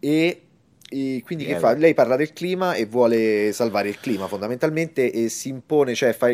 e, 0.00 0.42
e 0.90 1.22
quindi 1.24 1.44
che 1.44 1.50
Niente. 1.50 1.68
fa? 1.68 1.74
Lei 1.74 1.92
parla 1.92 2.16
del 2.16 2.32
clima 2.32 2.72
e 2.72 2.86
vuole 2.86 3.52
salvare 3.52 3.90
il 3.90 4.00
clima 4.00 4.26
fondamentalmente 4.26 5.12
e 5.12 5.28
si 5.28 5.50
impone, 5.50 5.94
cioè 5.94 6.14
fa, 6.14 6.28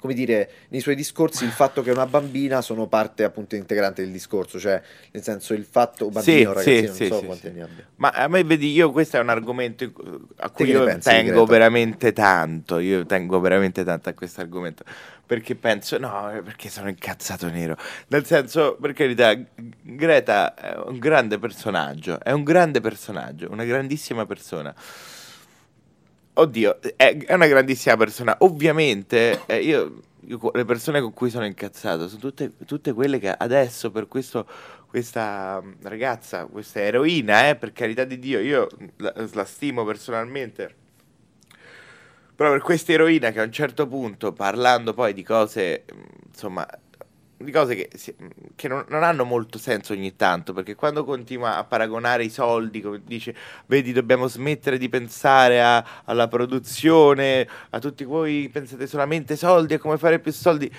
come 0.00 0.14
dire, 0.14 0.50
nei 0.70 0.80
suoi 0.80 0.96
discorsi 0.96 1.44
il 1.44 1.52
fatto 1.52 1.80
che 1.82 1.90
è 1.90 1.92
una 1.92 2.06
bambina 2.06 2.60
sono 2.60 2.88
parte 2.88 3.22
appunto 3.22 3.54
integrante 3.54 4.02
del 4.02 4.10
discorso, 4.10 4.58
cioè 4.58 4.82
nel 5.12 5.22
senso 5.22 5.54
il 5.54 5.64
fatto, 5.64 6.08
bambino 6.10 6.22
Sì, 6.38 6.44
o 6.44 6.52
ragazzino, 6.52 6.76
sì, 6.80 6.86
non 6.86 6.94
sì, 6.94 7.06
so 7.06 7.18
sì, 7.20 7.26
quanti 7.26 7.46
anni 7.46 7.60
abbia. 7.60 7.86
Ma 7.96 8.08
a 8.10 8.26
me 8.26 8.42
vedi, 8.42 8.72
io 8.72 8.90
questo 8.90 9.16
è 9.16 9.20
un 9.20 9.28
argomento 9.28 9.92
a 10.36 10.50
cui 10.50 10.68
io 10.68 10.82
pensi 10.82 11.08
tengo 11.08 11.44
veramente 11.44 12.12
tanto, 12.12 12.80
io 12.80 13.06
tengo 13.06 13.38
veramente 13.38 13.84
tanto 13.84 14.08
a 14.08 14.12
questo 14.14 14.40
argomento, 14.40 14.82
perché 15.30 15.54
penso, 15.54 15.96
no, 15.96 16.40
perché 16.42 16.68
sono 16.68 16.88
incazzato 16.88 17.48
nero, 17.48 17.76
nel 18.08 18.26
senso, 18.26 18.76
per 18.80 18.92
carità, 18.92 19.32
Greta 19.80 20.54
è 20.54 20.76
un 20.76 20.98
grande 20.98 21.38
personaggio, 21.38 22.18
è 22.20 22.32
un 22.32 22.42
grande 22.42 22.80
personaggio, 22.80 23.48
una 23.48 23.62
grandissima 23.62 24.26
persona. 24.26 24.74
Oddio, 26.32 26.80
è, 26.96 27.16
è 27.16 27.32
una 27.34 27.46
grandissima 27.46 27.96
persona. 27.96 28.38
Ovviamente, 28.40 29.42
eh, 29.46 29.58
io, 29.58 30.00
io- 30.26 30.50
le 30.52 30.64
persone 30.64 31.00
con 31.00 31.12
cui 31.12 31.30
sono 31.30 31.46
incazzato 31.46 32.08
sono 32.08 32.20
tutte, 32.20 32.50
tutte 32.66 32.92
quelle 32.92 33.20
che 33.20 33.30
adesso, 33.30 33.92
per 33.92 34.08
questo, 34.08 34.48
questa 34.88 35.62
mm, 35.62 35.72
ragazza, 35.82 36.46
questa 36.46 36.80
eroina, 36.80 37.50
eh, 37.50 37.54
per 37.54 37.70
carità 37.70 38.02
di 38.02 38.18
Dio, 38.18 38.40
io 38.40 38.66
la, 38.96 39.14
la 39.32 39.44
stimo 39.44 39.84
personalmente. 39.84 40.79
Però 42.40 42.52
per 42.52 42.62
questa 42.62 42.92
eroina 42.92 43.32
che 43.32 43.40
a 43.40 43.44
un 43.44 43.52
certo 43.52 43.86
punto, 43.86 44.32
parlando 44.32 44.94
poi 44.94 45.12
di 45.12 45.22
cose, 45.22 45.84
mm, 45.94 46.00
insomma, 46.26 46.66
di 47.36 47.52
cose 47.52 47.74
che, 47.74 47.90
che 48.54 48.66
non, 48.66 48.82
non 48.88 49.02
hanno 49.02 49.24
molto 49.26 49.58
senso 49.58 49.92
ogni 49.92 50.16
tanto, 50.16 50.54
perché 50.54 50.74
quando 50.74 51.04
continua 51.04 51.58
a 51.58 51.64
paragonare 51.64 52.24
i 52.24 52.30
soldi, 52.30 52.80
come 52.80 53.02
dice, 53.04 53.34
vedi, 53.66 53.92
dobbiamo 53.92 54.26
smettere 54.26 54.78
di 54.78 54.88
pensare 54.88 55.60
a- 55.62 55.84
alla 56.04 56.28
produzione, 56.28 57.46
a 57.68 57.78
tutti 57.78 58.04
voi 58.04 58.48
pensate 58.50 58.86
solamente 58.86 59.34
ai 59.34 59.38
soldi, 59.38 59.74
a 59.74 59.78
come 59.78 59.98
fare 59.98 60.18
più 60.18 60.32
soldi. 60.32 60.72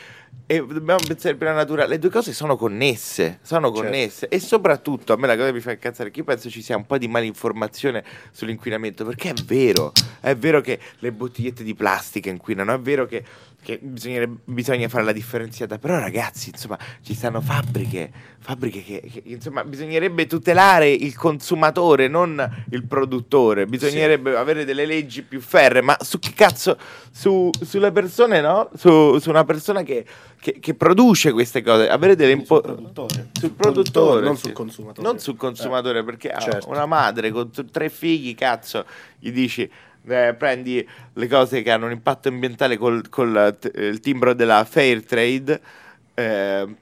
E 0.46 0.58
dobbiamo 0.58 1.00
pensare 1.08 1.36
per 1.36 1.48
la 1.48 1.54
natura, 1.54 1.86
le 1.86 1.98
due 1.98 2.10
cose 2.10 2.34
sono 2.34 2.58
connesse, 2.58 3.40
sono 3.42 3.68
Certo. 3.68 3.84
connesse 3.84 4.28
e 4.28 4.40
soprattutto 4.40 5.14
a 5.14 5.16
me 5.16 5.26
la 5.26 5.36
cosa 5.36 5.48
che 5.48 5.54
mi 5.54 5.62
fa 5.62 5.72
incazzare 5.72 6.12
che 6.12 6.20
io 6.20 6.26
penso 6.26 6.50
ci 6.50 6.62
sia 6.62 6.76
un 6.76 6.86
po' 6.86 6.98
di 6.98 7.08
malinformazione 7.08 8.04
sull'inquinamento, 8.32 9.06
perché 9.06 9.30
è 9.30 9.34
vero, 9.46 9.94
è 10.20 10.36
vero 10.36 10.60
che 10.60 10.78
le 11.00 11.14
bottigliette 11.14 11.64
di 11.64 11.74
plastica 11.74 12.30
inquinano, 12.30 12.74
è 12.74 12.80
vero 12.80 13.06
che, 13.06 13.24
che 13.64 13.80
bisogna 13.82 14.90
fare 14.90 15.06
la 15.06 15.14
differenziata, 15.14 15.78
però 15.78 16.00
ragazzi, 16.00 16.50
insomma, 16.50 16.78
ci 17.02 17.14
stanno 17.14 17.40
fabbriche, 17.40 18.12
fabbriche 18.40 18.84
che, 18.84 19.10
che, 19.10 19.22
insomma, 19.28 19.64
bisognerebbe 19.64 20.28
tutelare 20.28 20.90
il 20.90 21.16
consumatore, 21.16 22.10
non 22.10 22.66
il 22.72 22.86
produttore, 22.86 23.68
bisognerebbe 23.68 24.36
avere 24.36 24.66
delle 24.66 24.86
leggi 24.86 25.22
più 25.22 25.40
ferre, 25.40 25.82
ma 25.82 25.96
su 26.02 26.20
che 26.20 26.34
cazzo, 26.34 26.78
su, 27.10 27.50
sulle 27.62 27.94
persone, 27.94 28.42
no? 28.42 28.70
Su, 28.76 29.18
su 29.20 29.30
una 29.30 29.46
persona 29.46 29.84
che, 29.84 30.06
che- 30.40 30.58
che 30.60 30.74
produce 30.74 31.32
queste 31.32 31.62
cose, 31.62 31.88
avere 31.90 32.16
delle 32.16 32.32
Quindi 32.32 32.48
sul 32.48 32.62
produttore. 32.62 33.28
sul 33.40 33.52
produttore, 33.52 34.26
non 34.26 34.38
sul 34.38 34.52
consumatore. 34.54 35.08
Non 35.08 35.20
sul 35.20 35.36
consumatore, 35.38 36.04
perché 36.04 36.32
ha 36.32 36.40
certo. 36.40 36.70
una 36.70 36.86
madre 36.86 37.32
con 37.32 37.52
t- 37.52 37.70
tre 37.70 37.90
figli, 37.90 38.34
cazzo, 38.36 38.86
gli 39.20 39.32
dici 39.32 39.70
eh, 40.08 40.34
prendi 40.36 40.88
le 41.14 41.28
cose 41.28 41.62
che 41.62 41.70
hanno 41.70 41.86
un 41.86 41.92
impatto 41.92 42.28
ambientale 42.28 42.76
col, 42.78 43.08
col 43.10 43.56
t- 43.60 43.72
il 43.76 44.00
timbro 44.00 44.34
della 44.34 44.64
fair 44.66 45.04
trade. 45.06 45.62
eh, 46.16 46.76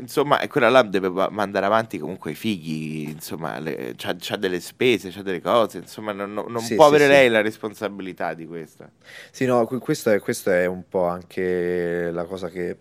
insomma, 0.00 0.38
quella 0.48 0.68
là 0.68 0.82
deve 0.82 1.08
mandare 1.30 1.66
avanti 1.66 1.98
comunque 1.98 2.32
i 2.32 2.34
figli, 2.34 3.08
insomma, 3.08 3.58
le- 3.58 3.94
c'ha, 3.96 4.14
c'ha 4.18 4.36
delle 4.36 4.60
spese, 4.60 5.10
c'ha 5.10 5.22
delle 5.22 5.40
cose, 5.40 5.78
insomma, 5.78 6.12
non, 6.12 6.32
non- 6.32 6.60
Sì, 6.60 6.74
può 6.74 6.88
sì, 6.88 6.94
avere 6.94 7.04
sì. 7.04 7.10
lei 7.18 7.28
la 7.28 7.40
responsabilità 7.42 8.34
di 8.34 8.46
questo. 8.46 8.90
Sì, 9.30 9.44
no, 9.46 9.66
que- 9.66 9.78
questo 9.78 10.10
è, 10.10 10.20
questo 10.20 10.50
è 10.50 10.66
un 10.66 10.88
po' 10.88 11.06
anche 11.06 12.10
la 12.10 12.24
cosa 12.24 12.48
che, 12.48 12.76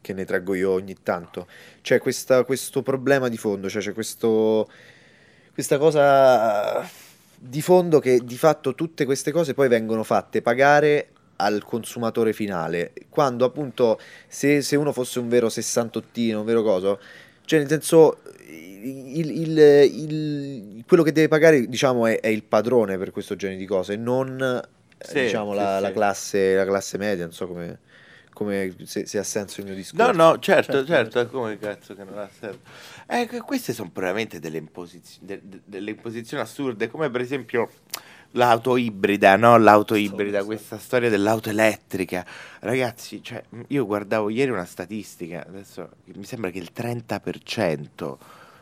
che 0.00 0.12
ne 0.12 0.24
traggo 0.24 0.54
io 0.54 0.70
ogni 0.70 0.96
tanto. 1.02 1.46
C'è 1.82 1.98
questa- 1.98 2.44
questo 2.44 2.82
problema 2.82 3.28
di 3.28 3.36
fondo, 3.36 3.68
cioè 3.68 3.82
c'è 3.82 3.92
questo, 3.92 4.68
questa 5.52 5.78
cosa 5.78 6.88
di 7.38 7.60
fondo 7.60 8.00
che 8.00 8.20
di 8.24 8.36
fatto 8.36 8.74
tutte 8.74 9.04
queste 9.04 9.30
cose 9.30 9.52
poi 9.54 9.68
vengono 9.68 10.02
fatte 10.04 10.40
pagare 10.42 11.10
al 11.36 11.62
consumatore 11.64 12.32
finale, 12.32 12.92
quando 13.08 13.44
appunto 13.44 13.98
se, 14.26 14.62
se 14.62 14.76
uno 14.76 14.92
fosse 14.92 15.18
un 15.18 15.28
vero 15.28 15.48
sessantottino, 15.48 16.40
un 16.40 16.44
vero 16.46 16.62
coso, 16.62 16.98
cioè 17.44 17.58
nel 17.60 17.68
senso 17.68 18.18
il- 18.48 19.30
il- 19.30 19.58
il- 19.58 20.84
quello 20.86 21.02
che 21.02 21.12
deve 21.12 21.28
pagare 21.28 21.66
diciamo 21.66 22.06
è, 22.06 22.20
è 22.20 22.28
il 22.28 22.42
padrone 22.44 22.96
per 22.98 23.10
questo 23.10 23.36
genere 23.36 23.58
di 23.58 23.66
cose, 23.66 23.96
non 23.96 24.40
eh, 24.98 25.04
Sì, 25.04 25.20
diciamo 25.22 25.52
sì, 25.52 25.56
la, 25.58 25.76
sì. 25.76 25.82
la 25.82 25.92
classe, 25.92 26.54
la 26.54 26.64
classe 26.64 26.98
media, 26.98 27.24
non 27.24 27.32
so 27.32 27.46
come, 27.46 27.78
come- 28.32 28.74
se, 28.84 29.06
se 29.06 29.18
ha 29.18 29.22
senso 29.22 29.60
il 29.60 29.66
mio 29.66 29.74
discorso. 29.74 30.12
No, 30.12 30.30
no, 30.30 30.38
certo, 30.38 30.84
Certo, 30.84 30.86
certo, 31.12 31.28
come 31.28 31.58
cazzo 31.58 31.94
che 31.94 32.04
non 32.04 32.18
ha 32.18 32.28
senso. 32.38 32.60
Eh, 33.08 33.26
que- 33.26 33.40
queste 33.40 33.72
sono 33.72 33.90
veramente 33.92 34.38
delle, 34.40 34.58
imposiz- 34.58 35.18
de- 35.20 35.40
de- 35.42 35.60
delle 35.64 35.90
imposizioni 35.90 36.42
assurde, 36.42 36.88
come 36.88 37.10
per 37.10 37.20
esempio 37.20 37.68
l'auto 38.32 38.76
ibrida, 38.76 39.36
no? 39.36 39.56
L'auto 39.56 39.94
ibrida, 39.94 40.44
questa 40.44 40.78
storia 40.78 41.08
dell'auto 41.08 41.50
elettrica. 41.50 42.24
Ragazzi, 42.60 43.22
cioè, 43.22 43.42
io 43.68 43.86
guardavo 43.86 44.28
ieri 44.28 44.50
una 44.50 44.64
statistica, 44.64 45.44
adesso 45.46 45.88
mi 46.14 46.24
sembra 46.24 46.50
che 46.50 46.58
il 46.58 46.70
30%, 46.74 48.16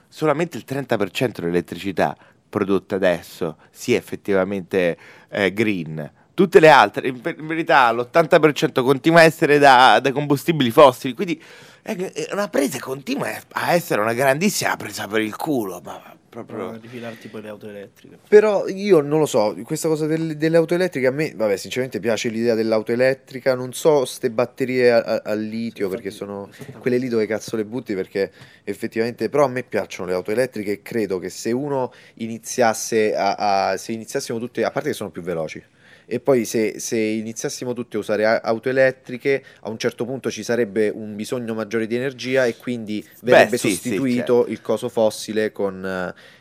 solamente 0.09 0.57
il 0.57 0.65
30% 0.67 1.41
dell'elettricità 1.41 2.17
prodotta 2.49 2.95
adesso 2.95 3.57
sia 3.71 3.97
effettivamente 3.97 4.97
eh, 5.29 5.53
green. 5.53 6.11
Tutte 6.35 6.61
le 6.61 6.69
altre, 6.69 7.09
in, 7.09 7.21
in 7.37 7.47
verità, 7.47 7.91
l'80% 7.93 8.83
continua 8.83 9.21
a 9.21 9.25
essere 9.25 9.59
da, 9.59 9.99
da 10.01 10.13
combustibili 10.13 10.71
fossili. 10.71 11.15
Quindi 11.15 11.41
è 11.83 11.95
è 11.97 12.29
una 12.33 12.49
presa 12.49 12.79
continua 12.79 13.29
a 13.53 13.73
essere 13.73 14.01
una 14.01 14.15
grandissima 14.15 14.75
presa 14.77 15.07
per 15.07 15.21
il 15.21 15.37
culo. 15.37 15.81
Ma 15.85 16.01
Proprio 16.35 16.57
proprio. 16.59 16.81
rifilarti 16.83 17.29
poi 17.29 17.43
le 17.43 17.49
auto 17.49 17.69
elettriche. 17.69 18.19
Però 18.29 18.67
io 18.67 19.01
non 19.01 19.21
lo 19.21 19.27
so, 19.27 19.55
questa 19.63 19.87
cosa 19.87 20.07
del- 20.07 20.37
delle 20.37 20.57
auto 20.57 20.75
elettriche 20.75 21.07
a 21.07 21.13
me, 21.13 21.33
vabbè, 21.35 21.57
sinceramente 21.57 22.01
piace 22.01 22.29
l'idea 22.29 22.55
dell'auto 22.55 22.91
elettrica, 22.91 23.55
non 23.55 23.73
so 23.73 24.05
ste 24.05 24.31
batterie 24.31 24.91
al 24.93 25.41
litio 25.41 25.89
perché 25.89 26.11
sono 26.11 26.51
quelle 26.81 26.99
lì 26.99 27.09
dove 27.09 27.27
cazzo 27.27 27.55
le 27.57 27.65
butti 27.65 27.95
perché 27.95 28.33
effettivamente, 28.65 29.29
però 29.29 29.45
a 29.45 29.49
me 29.49 29.63
piacciono 29.63 30.09
le 30.09 30.15
auto 30.15 30.33
elettriche 30.33 30.73
e 30.73 30.83
credo 30.83 31.19
che 31.19 31.29
se 31.31 31.53
uno 31.53 31.93
iniziasse 32.15 33.15
a, 33.15 33.69
a- 33.71 33.77
se 33.77 33.93
iniziassimo 33.93 34.39
tutte, 34.39 34.65
a 34.65 34.71
parte 34.71 34.89
che 34.89 34.95
sono 34.95 35.11
più 35.11 35.23
veloci, 35.23 35.63
e 36.07 36.21
poi 36.21 36.45
se, 36.45 36.79
se 36.79 36.99
iniziassimo 36.99 37.73
tutti 37.73 37.97
a 37.97 37.99
usare 37.99 38.25
auto 38.25 38.69
elettriche, 38.69 39.45
a 39.61 39.71
un 39.71 39.79
certo 39.79 40.05
punto 40.05 40.31
ci 40.31 40.43
sarebbe 40.43 40.89
un 40.89 41.17
bisogno 41.17 41.55
maggiore 41.55 41.87
di 41.87 41.97
energia 41.97 42.47
e 42.47 42.57
quindi 42.57 43.07
verrebbe 43.21 43.57
sì, 43.57 43.71
sì, 43.71 43.75
sostituito 43.75 44.47
il 44.47 44.61
coso 44.61 44.89
fossile 44.89 45.53
con 45.53 45.85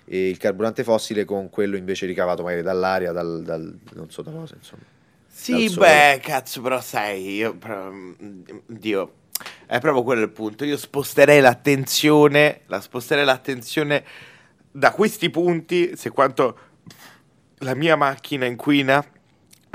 eh, 0.06 0.30
il 0.30 0.38
carburante 0.38 0.84
fossile 0.84 1.26
con 1.26 1.50
quello 1.50 1.78
invece 1.78 2.06
ricavato 2.06 2.44
magari 2.44 2.62
dall'aria, 2.62 3.12
dal, 3.12 3.42
dal- 3.44 3.80
non 3.94 4.10
so 4.10 4.22
da 4.22 4.32
cosa, 4.32 4.56
insomma. 4.56 4.84
Sì, 5.28 5.70
beh, 5.70 6.20
cazzo, 6.22 6.62
però 6.62 6.80
sai, 6.80 7.34
io, 7.36 7.56
però, 7.56 7.90
mm, 7.92 8.42
Dio, 8.68 9.14
è 9.66 9.80
proprio 9.80 10.04
quello 10.04 10.22
il 10.22 10.30
punto. 10.30 10.64
Io 10.64 10.78
sposterei 10.78 11.42
l'attenzione, 11.42 12.62
la 12.68 12.80
sposterei 12.80 13.26
l'attenzione 13.26 14.06
da 14.72 14.92
questi 14.92 15.30
punti, 15.30 15.98
se 15.98 16.12
quanto 16.12 16.58
la 17.60 17.76
mia 17.76 17.96
macchina 17.96 18.46
inquina 18.46 19.04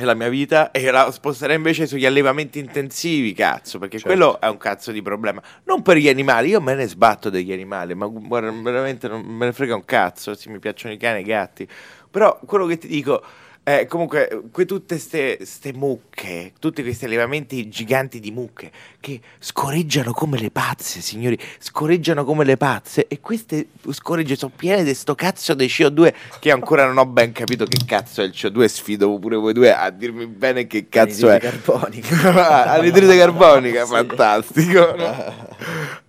la 0.05 0.15
mia 0.15 0.29
vita, 0.29 0.71
e 0.71 0.91
la 0.91 1.11
sposterei 1.11 1.57
invece 1.57 1.87
sugli 1.87 2.07
allevamenti 2.07 2.59
intensivi, 2.59 3.33
cazzo, 3.33 3.79
perché 3.79 3.99
Certo. 3.99 4.15
quello 4.15 4.41
è 4.41 4.47
un 4.49 4.57
cazzo 4.57 4.93
di 4.93 5.03
problema. 5.03 5.43
Non 5.65 5.83
per 5.83 5.97
gli 5.97 6.09
animali, 6.09 6.51
io 6.51 6.61
me 6.61 6.75
ne 6.75 6.87
sbatto 6.87 7.31
degli 7.31 7.53
animali, 7.53 7.95
ma 7.95 8.07
guarda, 8.07 8.51
veramente 8.51 9.09
non 9.09 9.23
me 9.23 9.47
ne 9.47 9.53
frega 9.53 9.75
un 9.75 9.85
cazzo, 9.85 10.35
se 10.35 10.51
mi 10.51 10.59
piacciono 10.59 10.95
i 10.95 10.99
cani 10.99 11.19
e 11.19 11.21
i 11.23 11.25
gatti. 11.25 11.69
Però 12.11 12.39
quello 12.47 12.67
che 12.67 12.79
ti 12.79 12.87
dico 12.87 13.23
è 13.69 13.87
comunque 13.87 14.45
que- 14.51 14.65
tutte 14.65 14.97
ste, 14.97 15.39
ste 15.43 15.75
mucche, 15.75 16.53
tutti 16.59 16.83
questi 16.83 17.05
allevamenti 17.05 17.69
giganti 17.69 18.19
di 18.19 18.31
mucche 18.31 18.71
che 18.99 19.21
scorreggiano 19.39 20.13
come 20.13 20.39
le 20.39 20.51
pazze, 20.51 21.03
signori, 21.03 21.39
scorreggiano 21.59 22.25
come 22.25 22.45
le 22.45 22.57
pazze 22.57 23.07
e 23.09 23.21
queste 23.21 23.69
scorregge 23.91 24.37
sono 24.37 24.53
piene 24.57 24.85
di 24.85 24.95
sto 24.95 25.15
cazzo 25.15 25.53
di 25.53 25.67
CO2 25.67 26.15
che 26.41 26.51
ancora 26.51 26.87
non 26.87 26.97
ho 26.97 27.05
ben 27.05 27.33
capito 27.33 27.67
che 27.67 27.85
cazzo 27.85 28.23
è 28.23 28.25
il 28.25 28.33
CO2, 28.35 28.65
sfido 28.65 29.19
pure 29.19 29.37
voi 29.37 29.53
due 29.53 29.75
a 29.75 29.91
dirmi 29.91 30.27
bene 30.27 30.67
che 30.67 30.89
cazzo 30.89 31.29
è. 31.29 31.35
Anidride 31.45 31.51
carbonica. 31.51 32.73
Anidride 32.73 33.17
carbonica, 33.19 33.85
Sì. 33.85 33.91
fantastico. 33.93 34.95
no? 34.97 35.35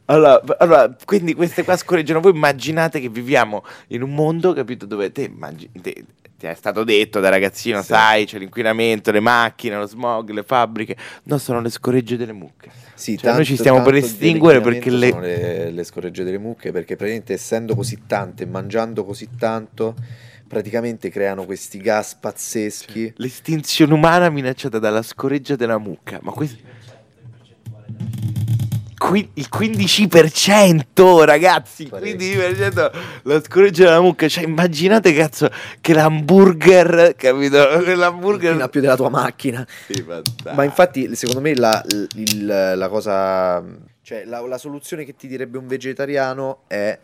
Allora, 0.05 0.41
allora, 0.57 0.95
quindi 1.05 1.35
queste 1.35 1.63
qua 1.63 1.77
scorreggiano. 1.77 2.19
Voi 2.19 2.31
immaginate 2.33 2.99
che 2.99 3.09
viviamo 3.09 3.63
in 3.87 4.01
un 4.01 4.15
mondo, 4.15 4.53
capito, 4.53 4.85
dove 4.87 5.11
te, 5.11 5.23
immagini, 5.23 5.69
te- 5.81 6.03
ti 6.39 6.47
è 6.47 6.53
stato 6.55 6.85
detto 6.85 7.19
da 7.19 7.27
ragazzino, 7.27 7.81
Sì. 7.81 7.87
sai, 7.87 8.25
c'è 8.25 8.37
l'inquinamento, 8.39 9.11
le 9.11 9.19
macchine, 9.19 9.75
lo 9.77 9.85
smog, 9.85 10.29
le 10.29 10.43
fabbriche. 10.43 10.95
No, 11.23 11.37
sono 11.37 11.59
le 11.59 11.69
scorregge 11.69 12.15
delle 12.15 12.31
mucche. 12.31 12.71
Sì, 12.93 13.17
Cioè, 13.17 13.33
noi 13.33 13.43
ci 13.45 13.57
stiamo 13.57 13.81
per 13.81 13.91
tanto 13.93 14.05
estinguere 14.07 14.61
perché 14.61 14.89
le- 14.89 15.09
sono 15.09 15.21
le, 15.21 15.69
le 15.71 15.83
scorregge 15.83 16.23
delle 16.23 16.37
mucche, 16.37 16.71
perché 16.71 16.95
praticamente 16.95 17.33
essendo 17.33 17.75
così 17.75 17.99
tante, 18.07 18.45
mangiando 18.45 19.03
così 19.03 19.27
tanto, 19.37 19.95
praticamente 20.47 21.09
creano 21.09 21.45
questi 21.45 21.77
gas 21.79 22.15
pazzeschi. 22.15 23.13
L'estinzione 23.17 23.93
umana 23.93 24.29
minacciata 24.29 24.79
dalla 24.79 25.01
scoreggia 25.01 25.55
della 25.55 25.77
mucca. 25.77 26.19
Ma 26.23 26.31
questo... 26.31 26.57
Qui- 29.09 29.29
il 29.33 29.47
15% 29.51 31.23
ragazzi 31.25 31.83
il 31.83 31.89
Parecchio. 31.89 32.41
15% 32.41 32.91
la 33.23 33.41
scoreggia 33.41 33.83
della 33.85 34.01
mucca 34.01 34.27
cioè 34.27 34.43
immaginate 34.43 35.13
cazzo 35.13 35.49
che 35.81 35.93
l'hamburger 35.93 37.15
capito 37.17 37.57
l'hamburger 37.95 38.49
Inquina 38.51 38.69
più 38.69 38.81
della 38.81 38.95
tua 38.95 39.09
macchina. 39.09 39.65
Sì, 39.87 40.03
fantastico. 40.03 40.53
Ma 40.53 40.63
infatti, 40.63 41.15
secondo 41.15 41.41
me, 41.41 41.55
la, 41.55 41.83
il- 42.15 42.45
la 42.75 42.87
cosa. 42.87 43.63
Cioè, 44.01 44.25
la, 44.25 44.41
la 44.41 44.57
soluzione 44.57 45.03
che 45.05 45.15
ti 45.15 45.27
direbbe 45.27 45.57
un 45.57 45.67
vegetariano 45.67 46.63
è. 46.67 46.97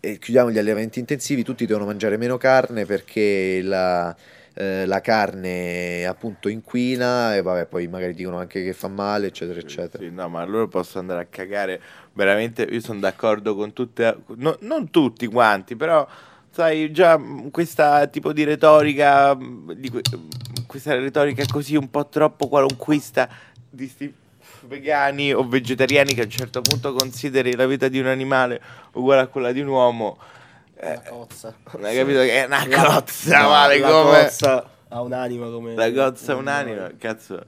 e 0.00 0.18
chiudiamo 0.18 0.50
gli 0.50 0.58
allevamenti 0.58 0.98
intensivi, 0.98 1.42
tutti 1.44 1.64
devono 1.66 1.86
mangiare 1.86 2.16
meno 2.16 2.36
carne 2.36 2.84
perché 2.86 3.60
la, 3.62 4.14
eh, 4.54 4.86
la 4.86 5.00
carne 5.00 6.04
appunto 6.06 6.48
inquina 6.48 7.34
e 7.34 7.42
vabbè, 7.42 7.66
poi 7.66 7.88
magari 7.88 8.14
dicono 8.14 8.38
anche 8.38 8.62
che 8.62 8.72
fa 8.72 8.88
male, 8.88 9.28
eccetera, 9.28 9.58
eccetera. 9.58 10.02
Sì, 10.02 10.10
no, 10.10 10.28
ma 10.28 10.40
allora 10.40 10.66
posso 10.66 10.98
andare 10.98 11.22
a 11.22 11.26
cagare. 11.26 11.80
Veramente, 12.12 12.62
io 12.62 12.80
sono 12.80 13.00
d'accordo 13.00 13.54
con 13.54 13.72
tutte, 13.72 14.16
no- 14.36 14.58
non 14.60 14.90
tutti 14.90 15.26
quanti, 15.26 15.76
però, 15.76 16.06
sai, 16.50 16.92
già 16.92 17.16
mh, 17.16 17.50
questa 17.50 18.06
tipo 18.08 18.32
di 18.32 18.44
retorica, 18.44 19.34
mh, 19.34 19.74
di 19.74 19.88
que- 19.88 20.02
mh, 20.10 20.66
questa 20.66 20.94
retorica 20.94 21.44
così 21.50 21.76
un 21.76 21.90
po' 21.90 22.06
troppo 22.08 22.48
qualunquista 22.48 23.28
di 23.70 23.88
sti 23.88 24.14
vegani 24.64 25.32
o 25.32 25.42
vegetariani 25.46 26.14
che 26.14 26.20
a 26.20 26.24
un 26.24 26.30
certo 26.30 26.60
punto 26.60 26.92
consideri 26.92 27.56
la 27.56 27.66
vita 27.66 27.88
di 27.88 27.98
un 27.98 28.06
animale 28.06 28.60
uguale 28.92 29.22
a 29.22 29.26
quella 29.26 29.50
di 29.52 29.60
un 29.60 29.68
uomo. 29.68 30.18
Eh, 30.82 30.90
Una 30.90 31.02
cozza. 31.08 31.54
non 31.74 31.84
hai 31.84 31.96
capito 31.96 32.18
che 32.20 32.42
è 32.42 32.44
una 32.46 32.66
La- 32.66 32.84
cozza, 32.84 33.40
no, 33.40 33.48
vale 33.48 33.78
la 33.78 33.88
come... 33.90 34.18
cozza 34.22 34.70
ha 34.88 35.00
un'anima 35.02 35.48
come... 35.48 35.74
La 35.74 35.92
cozza 35.92 36.34
come 36.34 36.50
un'anima, 36.50 36.90
cazzo. 36.98 37.40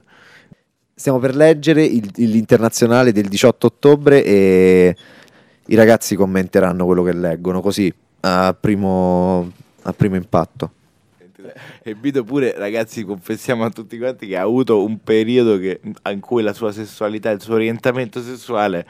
Stiamo 0.95 1.19
per 1.19 1.35
leggere 1.35 1.83
il- 1.83 2.09
l'internazionale 2.15 3.11
del 3.11 3.27
18 3.27 3.67
ottobre 3.67 4.23
e 4.23 4.95
i 5.65 5.75
ragazzi 5.75 6.15
commenteranno 6.15 6.85
quello 6.85 7.03
che 7.03 7.13
leggono, 7.13 7.59
così 7.61 7.93
a 8.21 8.55
primo, 8.57 9.51
a 9.81 9.93
primo 9.93 10.15
impatto. 10.15 10.71
E 11.83 11.93
Vito 11.93 12.23
pure, 12.23 12.53
ragazzi, 12.57 13.03
confessiamo 13.03 13.65
a 13.65 13.69
tutti 13.69 13.97
quanti 13.99 14.25
che 14.27 14.37
ha 14.37 14.41
avuto 14.41 14.83
un 14.83 15.03
periodo 15.03 15.59
che- 15.59 15.79
in 16.09 16.19
cui 16.21 16.41
la 16.41 16.53
sua 16.53 16.71
sessualità, 16.71 17.29
il 17.29 17.41
suo 17.41 17.55
orientamento 17.55 18.21
sessuale 18.21 18.87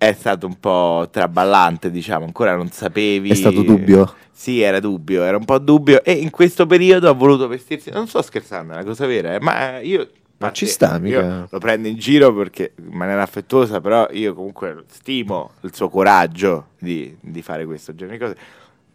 è 0.00 0.14
stato 0.14 0.46
un 0.46 0.58
po' 0.58 1.08
traballante, 1.10 1.90
diciamo, 1.90 2.24
ancora 2.24 2.56
non 2.56 2.70
sapevi. 2.70 3.28
È 3.28 3.34
stato 3.34 3.60
dubbio? 3.60 4.14
Sì, 4.32 4.62
era 4.62 4.80
dubbio, 4.80 5.24
era 5.24 5.36
un 5.36 5.44
po' 5.44 5.58
dubbio 5.58 6.02
e 6.02 6.12
in 6.12 6.30
questo 6.30 6.64
periodo 6.64 7.10
ha 7.10 7.12
voluto 7.12 7.46
vestirsi, 7.46 7.90
non 7.90 8.08
sto 8.08 8.22
scherzando, 8.22 8.72
è 8.72 8.76
una 8.76 8.84
cosa 8.84 9.04
vera, 9.04 9.34
eh, 9.34 9.40
ma 9.40 9.78
io... 9.80 10.08
Ma 10.38 10.52
ci 10.52 10.64
sta, 10.64 10.98
mica. 10.98 11.46
Lo 11.50 11.58
prendo 11.58 11.86
in 11.86 11.98
giro 11.98 12.32
perché 12.32 12.72
in 12.78 12.96
maniera 12.96 13.20
affettuosa, 13.20 13.82
però 13.82 14.08
io 14.12 14.32
comunque 14.32 14.84
stimo 14.86 15.50
il 15.60 15.74
suo 15.74 15.90
coraggio 15.90 16.68
di, 16.78 17.14
di 17.20 17.42
fare 17.42 17.66
questo 17.66 17.94
genere 17.94 18.16
di 18.16 18.24
cose. 18.24 18.36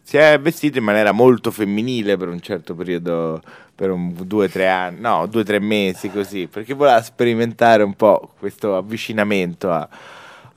Si 0.01 0.17
è 0.17 0.39
vestito 0.39 0.79
in 0.79 0.85
maniera 0.85 1.11
molto 1.11 1.51
femminile 1.51 2.17
per 2.17 2.29
un 2.29 2.39
certo 2.39 2.73
periodo, 2.73 3.43
per 3.75 3.91
un 3.91 4.11
due 4.23 4.45
o 4.45 4.49
tre 4.49 4.67
anni, 4.67 5.01
no, 5.01 5.27
due 5.27 5.41
o 5.41 5.45
tre 5.45 5.59
mesi 5.59 6.09
così, 6.09 6.47
perché 6.47 6.73
voleva 6.73 6.99
sperimentare 7.03 7.83
un 7.83 7.93
po' 7.93 8.31
questo 8.39 8.75
avvicinamento 8.75 9.71
a, 9.71 9.87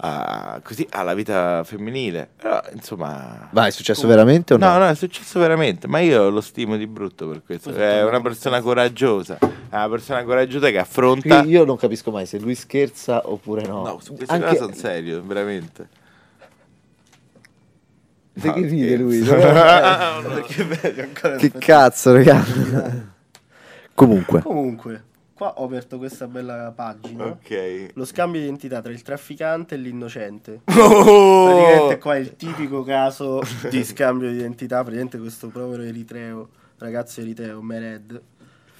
a- 0.00 0.60
così, 0.62 0.86
alla 0.90 1.14
vita 1.14 1.62
femminile. 1.64 2.28
Però, 2.36 2.60
insomma... 2.72 3.48
Vai, 3.52 3.68
è 3.68 3.70
successo 3.70 4.06
veramente 4.06 4.54
o 4.54 4.56
no? 4.56 4.66
No, 4.72 4.78
no, 4.78 4.88
è 4.88 4.94
successo 4.94 5.38
veramente, 5.40 5.86
ma 5.86 5.98
io 6.00 6.28
lo 6.30 6.40
stimo 6.40 6.76
di 6.76 6.86
brutto 6.86 7.28
per 7.28 7.42
questo. 7.44 7.72
È 7.72 8.04
una 8.04 8.20
persona 8.20 8.60
coraggiosa, 8.60 9.38
è 9.38 9.74
una 9.74 9.88
persona 9.88 10.22
coraggiosa 10.24 10.70
che 10.70 10.78
affronta... 10.78 11.28
Perché 11.36 11.48
io 11.48 11.64
non 11.64 11.76
capisco 11.76 12.10
mai 12.10 12.26
se 12.26 12.38
lui 12.38 12.54
scherza 12.54 13.22
oppure 13.30 13.66
no. 13.66 13.82
No, 13.84 13.98
su 14.00 14.14
queste 14.14 14.32
Anche- 14.34 14.46
cose 14.46 14.58
sono 14.58 14.74
serio, 14.74 15.22
veramente. 15.24 15.88
No, 18.40 18.54
ride 18.54 18.96
lui? 18.96 19.18
Perché 19.26 20.62
vedi 20.64 21.00
ancora 21.00 21.36
che 21.36 21.46
aspetta. 21.46 21.58
cazzo, 21.58 22.12
raga. 22.14 22.44
Comunque, 23.94 24.42
Comunque, 24.42 25.02
qua 25.38 25.54
ho 25.60 25.64
aperto 25.66 25.96
questa 25.98 26.26
bella 26.26 26.72
pagina. 26.74 27.26
ok. 27.26 27.90
Lo 27.94 28.04
scambio 28.04 28.40
di 28.40 28.46
identità 28.46 28.82
tra 28.82 28.90
il 28.90 29.02
trafficante 29.02 29.76
e 29.76 29.78
l'innocente. 29.78 30.60
Oh! 30.76 31.46
Praticamente 31.54 31.98
qua 31.98 32.16
è 32.16 32.18
il 32.18 32.34
tipico 32.36 32.82
caso 32.82 33.40
di 33.70 33.84
scambio 33.84 34.28
di 34.30 34.36
identità. 34.36 34.80
Praticamente 34.80 35.18
questo 35.18 35.48
povero 35.48 35.82
eritreo, 35.82 36.48
ragazzo 36.78 37.20
eritreo, 37.20 37.62
Mered, 37.62 38.20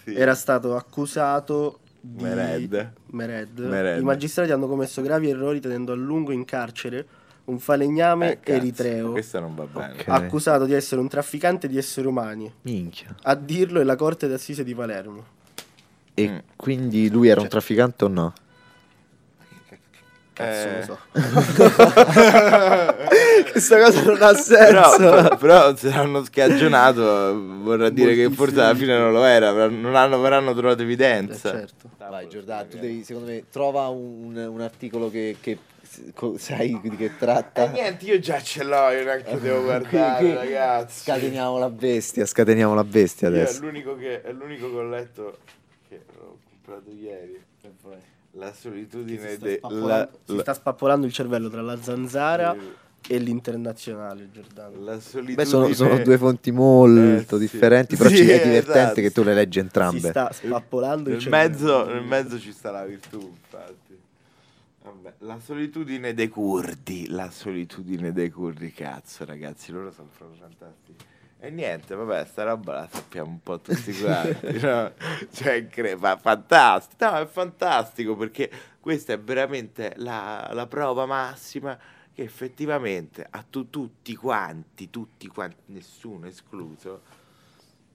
Sì. 0.02 0.14
era 0.14 0.34
stato 0.34 0.74
accusato 0.74 1.78
di... 2.00 2.22
Mered. 2.24 2.92
Mered. 3.10 3.58
Mered. 3.60 4.00
I 4.00 4.04
magistrati 4.04 4.50
hanno 4.50 4.66
commesso 4.66 5.00
gravi 5.00 5.28
errori 5.30 5.60
tenendo 5.60 5.92
a 5.92 5.96
lungo 5.96 6.32
in 6.32 6.44
carcere 6.44 7.06
un 7.44 7.58
falegname 7.58 8.32
Eh, 8.32 8.40
cazzo, 8.40 8.56
eritreo 8.58 9.10
Questo 9.12 9.40
non 9.40 9.54
va 9.54 9.64
bene. 9.64 9.92
Ok. 9.92 10.08
accusato 10.08 10.64
di 10.66 10.74
essere 10.74 11.00
un 11.00 11.08
trafficante 11.08 11.66
di 11.68 11.78
esseri 11.78 12.06
umani. 12.06 12.52
minchia. 12.62 13.14
A 13.22 13.34
dirlo 13.34 13.80
è 13.80 13.84
la 13.84 13.96
Corte 13.96 14.26
d'Assise 14.28 14.64
di 14.64 14.74
Palermo. 14.74 15.36
E 16.18 16.28
Mm. 16.28 16.36
quindi 16.56 17.08
lui 17.10 17.28
era 17.28 17.40
un 17.40 17.46
trafficante 17.48 18.04
o 18.04 18.08
no? 18.08 18.32
Cazzo 20.32 20.68
Eh. 20.68 20.78
lo 20.78 20.84
so. 20.84 20.98
Questa 23.52 23.78
cosa 23.80 24.02
non 24.02 24.20
ha 24.22 24.32
Però, 24.34 24.96
però, 24.96 25.36
però 25.36 25.76
se 25.76 25.88
l'hanno 25.90 26.24
scagionato 26.24 27.40
vorrà 27.62 27.88
dire 27.88 28.14
che 28.14 28.30
forse 28.30 28.60
alla 28.60 28.74
fine 28.74 28.96
non 28.96 29.12
lo 29.12 29.24
era, 29.24 29.50
non 29.68 29.94
hanno, 29.96 30.20
verranno 30.20 30.54
trovato 30.54 30.80
Eh, 30.80 30.84
evidenza. 30.84 31.50
certo. 31.50 31.90
Vai 31.98 32.28
Giordano, 32.28 32.68
tu 32.68 32.78
devi, 32.78 33.02
secondo 33.04 33.30
me, 33.30 33.44
trova 33.50 33.88
un, 33.88 34.36
un 34.36 34.60
articolo 34.60 35.10
che, 35.10 35.36
che 35.40 35.58
co- 36.14 36.36
sai 36.38 36.78
di 36.82 36.90
che 36.96 37.16
tratta. 37.18 37.64
E 37.64 37.68
niente, 37.72 38.04
io 38.06 38.18
già 38.20 38.40
ce 38.40 38.62
l'ho, 38.64 38.90
io 38.90 39.04
neanche 39.04 39.38
devo 39.40 39.62
guardare, 39.66 40.18
Qui- 40.18 40.26
qui 40.28 40.34
ragazzi. 40.34 41.00
Scateniamo 41.02 41.58
la 41.58 41.70
bestia, 41.70 42.24
scateniamo 42.26 42.74
la 42.74 42.84
bestia 42.84 43.28
Io 43.28 43.34
è 43.34 43.40
adesso. 43.40 43.60
l'unico 43.62 43.96
che, 43.96 44.22
è 44.22 44.32
l'unico 44.32 44.70
che 44.70 44.76
ho 44.76 44.88
letto 44.88 45.38
comprato 46.68 46.90
ieri. 46.90 47.40
La 48.32 48.52
solitudine 48.52 49.28
Si 49.30 49.36
sta, 49.36 49.46
de, 49.46 49.56
spappolando, 49.56 49.88
la, 49.88 50.08
si 50.34 50.38
sta 50.40 50.54
spappolando 50.54 51.06
il 51.06 51.12
cervello 51.12 51.48
tra 51.48 51.62
la 51.62 51.80
zanzara 51.80 52.54
e 53.08 53.18
l'internazionale, 53.18 54.30
Giordano. 54.30 54.84
la 54.84 55.00
solitudine 55.00 55.34
Beh, 55.42 55.44
sono, 55.46 55.72
sono 55.72 55.98
due 55.98 56.18
fonti 56.18 56.50
molto 56.52 57.36
Eh, 57.36 57.38
sì. 57.38 57.38
differenti, 57.38 57.96
però 57.96 58.10
Sì, 58.10 58.16
ci 58.16 58.28
è 58.28 58.40
divertente 58.40 58.80
esatto. 58.80 59.00
che 59.00 59.10
tu 59.10 59.22
le 59.22 59.34
leggi 59.34 59.58
Si 59.58 59.64
entrambe. 59.64 60.08
sta 60.10 60.30
spappolando 60.30 61.08
il 61.08 61.14
nel 61.14 61.22
cervello. 61.22 61.48
mezzo, 61.48 61.86
nel 61.86 62.02
mezzo 62.02 62.38
ci 62.38 62.52
sta 62.52 62.70
la 62.70 62.84
virtù, 62.84 63.18
infatti. 63.18 63.98
Vabbè, 64.82 65.14
la 65.20 65.38
solitudine 65.40 66.14
dei 66.14 66.28
curdi, 66.28 67.08
la 67.08 67.30
solitudine 67.30 68.12
dei 68.12 68.30
curdi, 68.30 68.72
cazzo, 68.72 69.24
ragazzi, 69.24 69.72
loro 69.72 69.90
sono 69.90 70.08
fantastici. 70.12 71.04
E 71.40 71.50
niente, 71.50 71.94
vabbè, 71.94 72.24
sta 72.24 72.42
roba 72.42 72.72
la 72.74 72.88
sappiamo 72.90 73.30
un 73.30 73.40
po' 73.40 73.60
tutti 73.60 73.96
quanti, 73.96 74.58
no? 74.60 74.92
Cioè, 75.30 75.68
cre- 75.68 75.94
ma 75.96 76.16
fantastico, 76.16 77.04
no, 77.08 77.16
è 77.18 77.26
fantastico 77.26 78.16
perché 78.16 78.50
questa 78.80 79.12
è 79.12 79.20
veramente 79.20 79.92
la, 79.98 80.50
la 80.52 80.66
prova 80.66 81.06
massima 81.06 81.78
che 82.12 82.22
effettivamente 82.22 83.24
a 83.30 83.44
tu- 83.48 83.70
tutti 83.70 84.16
quanti, 84.16 84.90
tutti 84.90 85.28
quanti, 85.28 85.56
nessuno 85.66 86.26
escluso, 86.26 87.02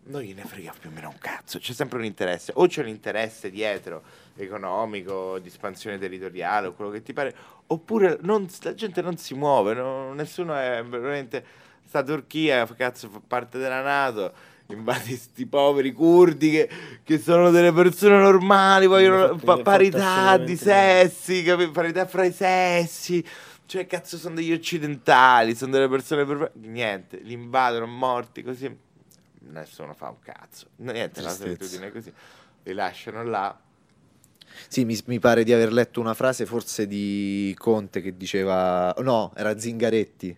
non 0.03 0.21
gliene 0.21 0.43
frega 0.45 0.73
più 0.79 0.89
o 0.89 0.93
meno 0.93 1.09
un 1.09 1.17
cazzo, 1.19 1.59
c'è 1.59 1.73
sempre 1.73 1.97
un 1.97 2.05
interesse, 2.05 2.53
o 2.55 2.65
c'è 2.67 2.81
un 2.81 2.87
interesse 2.87 3.49
dietro, 3.49 4.03
economico, 4.35 5.37
di 5.39 5.49
espansione 5.49 5.97
territoriale 5.97 6.67
o 6.67 6.73
quello 6.73 6.91
che 6.91 7.01
ti 7.03 7.11
pare, 7.11 7.35
oppure 7.67 8.17
non- 8.21 8.47
la 8.61 8.73
gente 8.73 9.01
non 9.01 9.17
si 9.17 9.33
muove, 9.33 9.73
no- 9.73 10.13
nessuno 10.13 10.55
è 10.55 10.81
veramente, 10.85 11.45
sta 11.93 12.01
Turchia, 12.01 12.65
cazzo, 12.65 13.07
fa 13.07 13.21
parte 13.25 13.59
della 13.59 13.81
Nato, 13.81 14.33
invadi 14.69 15.15
sti 15.15 15.45
poveri 15.45 15.91
curdi 15.91 16.49
che, 16.49 16.69
che 17.03 17.19
sono 17.19 17.51
delle 17.51 17.71
persone 17.71 18.17
normali, 18.17 18.87
vogliono 18.87 19.35
pa- 19.35 19.59
parità 19.59 20.37
di 20.37 20.57
sessi, 20.57 21.43
capi- 21.43 21.69
parità 21.69 22.07
fra 22.07 22.25
i 22.25 22.31
sessi. 22.31 23.23
Cioè, 23.67 23.85
cazzo, 23.85 24.17
sono 24.17 24.35
degli 24.35 24.51
occidentali, 24.51 25.53
sono 25.55 25.71
delle 25.71 25.87
persone 25.87 26.25
per... 26.25 26.51
Niente, 26.55 27.19
li 27.21 27.33
invadono 27.33 27.85
morti 27.85 28.41
così. 28.41 28.75
Nessuno 29.51 29.93
fa 29.93 30.09
un 30.09 30.19
cazzo. 30.19 30.67
Niente, 30.77 31.21
la 31.21 31.29
solitudine 31.29 31.87
è 31.87 31.91
così. 31.91 32.11
Li 32.63 32.73
lasciano 32.73 33.23
là. 33.23 33.55
Sì, 34.67 34.83
mi, 34.83 34.99
mi 35.05 35.19
pare 35.19 35.43
di 35.43 35.53
aver 35.53 35.71
letto 35.71 35.99
una 35.99 36.13
frase 36.13 36.45
forse 36.45 36.87
di 36.87 37.55
Conte 37.57 38.01
che 38.01 38.17
diceva, 38.17 38.93
no, 38.99 39.31
era 39.35 39.57
Zingaretti. 39.57 40.37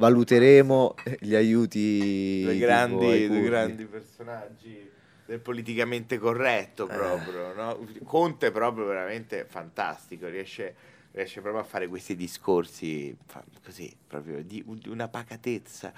Valuteremo 0.00 0.94
gli 1.20 1.34
aiuti 1.34 2.40
Due 2.44 2.56
grandi, 2.56 2.96
due 2.96 3.26
curdi." 3.26 3.44
grandi 3.44 3.84
personaggi 3.84 4.90
del 5.26 5.40
politicamente 5.40 6.16
corretto 6.16 6.84
Eh. 6.84 6.94
proprio. 6.94 7.52
no? 7.52 7.78
Conte 8.04 8.46
è 8.46 8.50
proprio 8.50 8.86
veramente 8.86 9.44
fantastico, 9.44 10.26
riesce, 10.26 10.74
riesce 11.10 11.42
proprio 11.42 11.60
a 11.60 11.64
fare 11.66 11.86
questi 11.86 12.16
discorsi 12.16 13.14
così, 13.62 13.94
proprio 14.06 14.42
di, 14.42 14.64
di 14.66 14.88
una 14.88 15.08
pacatezza. 15.08 15.92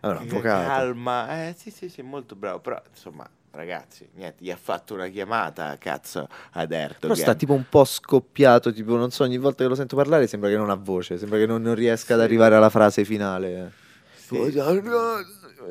Allora, 0.00 0.20
avvocato. 0.20 0.68
calma, 0.68 1.48
eh, 1.48 1.54
sì, 1.54 1.70
sì, 1.70 1.90
sì, 1.90 2.00
molto 2.00 2.34
bravo. 2.34 2.60
Però, 2.60 2.82
insomma, 2.88 3.28
ragazzi, 3.52 4.08
niente, 4.14 4.42
gli 4.44 4.50
ha 4.50 4.56
fatto 4.56 4.94
una 4.94 5.08
chiamata, 5.08 5.76
cazzo, 5.78 6.28
ad 6.52 6.72
Erdogan. 6.72 6.98
Però 7.00 7.14
sta 7.14 7.34
tipo 7.34 7.52
un 7.52 7.64
po' 7.68 7.84
scoppiato, 7.84 8.72
tipo 8.72 8.96
non 8.96 9.10
so, 9.10 9.22
ogni 9.22 9.38
volta 9.38 9.62
che 9.62 9.68
lo 9.68 9.74
sento 9.74 9.96
parlare 9.96 10.26
sembra 10.26 10.48
che 10.50 10.56
non 10.56 10.70
ha 10.70 10.74
voce, 10.74 11.18
sembra 11.18 11.38
che 11.38 11.46
non, 11.46 11.62
non 11.62 11.74
riesca 11.74 12.14
ad 12.14 12.20
arrivare 12.20 12.54
alla 12.54 12.70
frase 12.70 13.04
finale. 13.04 13.72
Sì. 14.14 14.50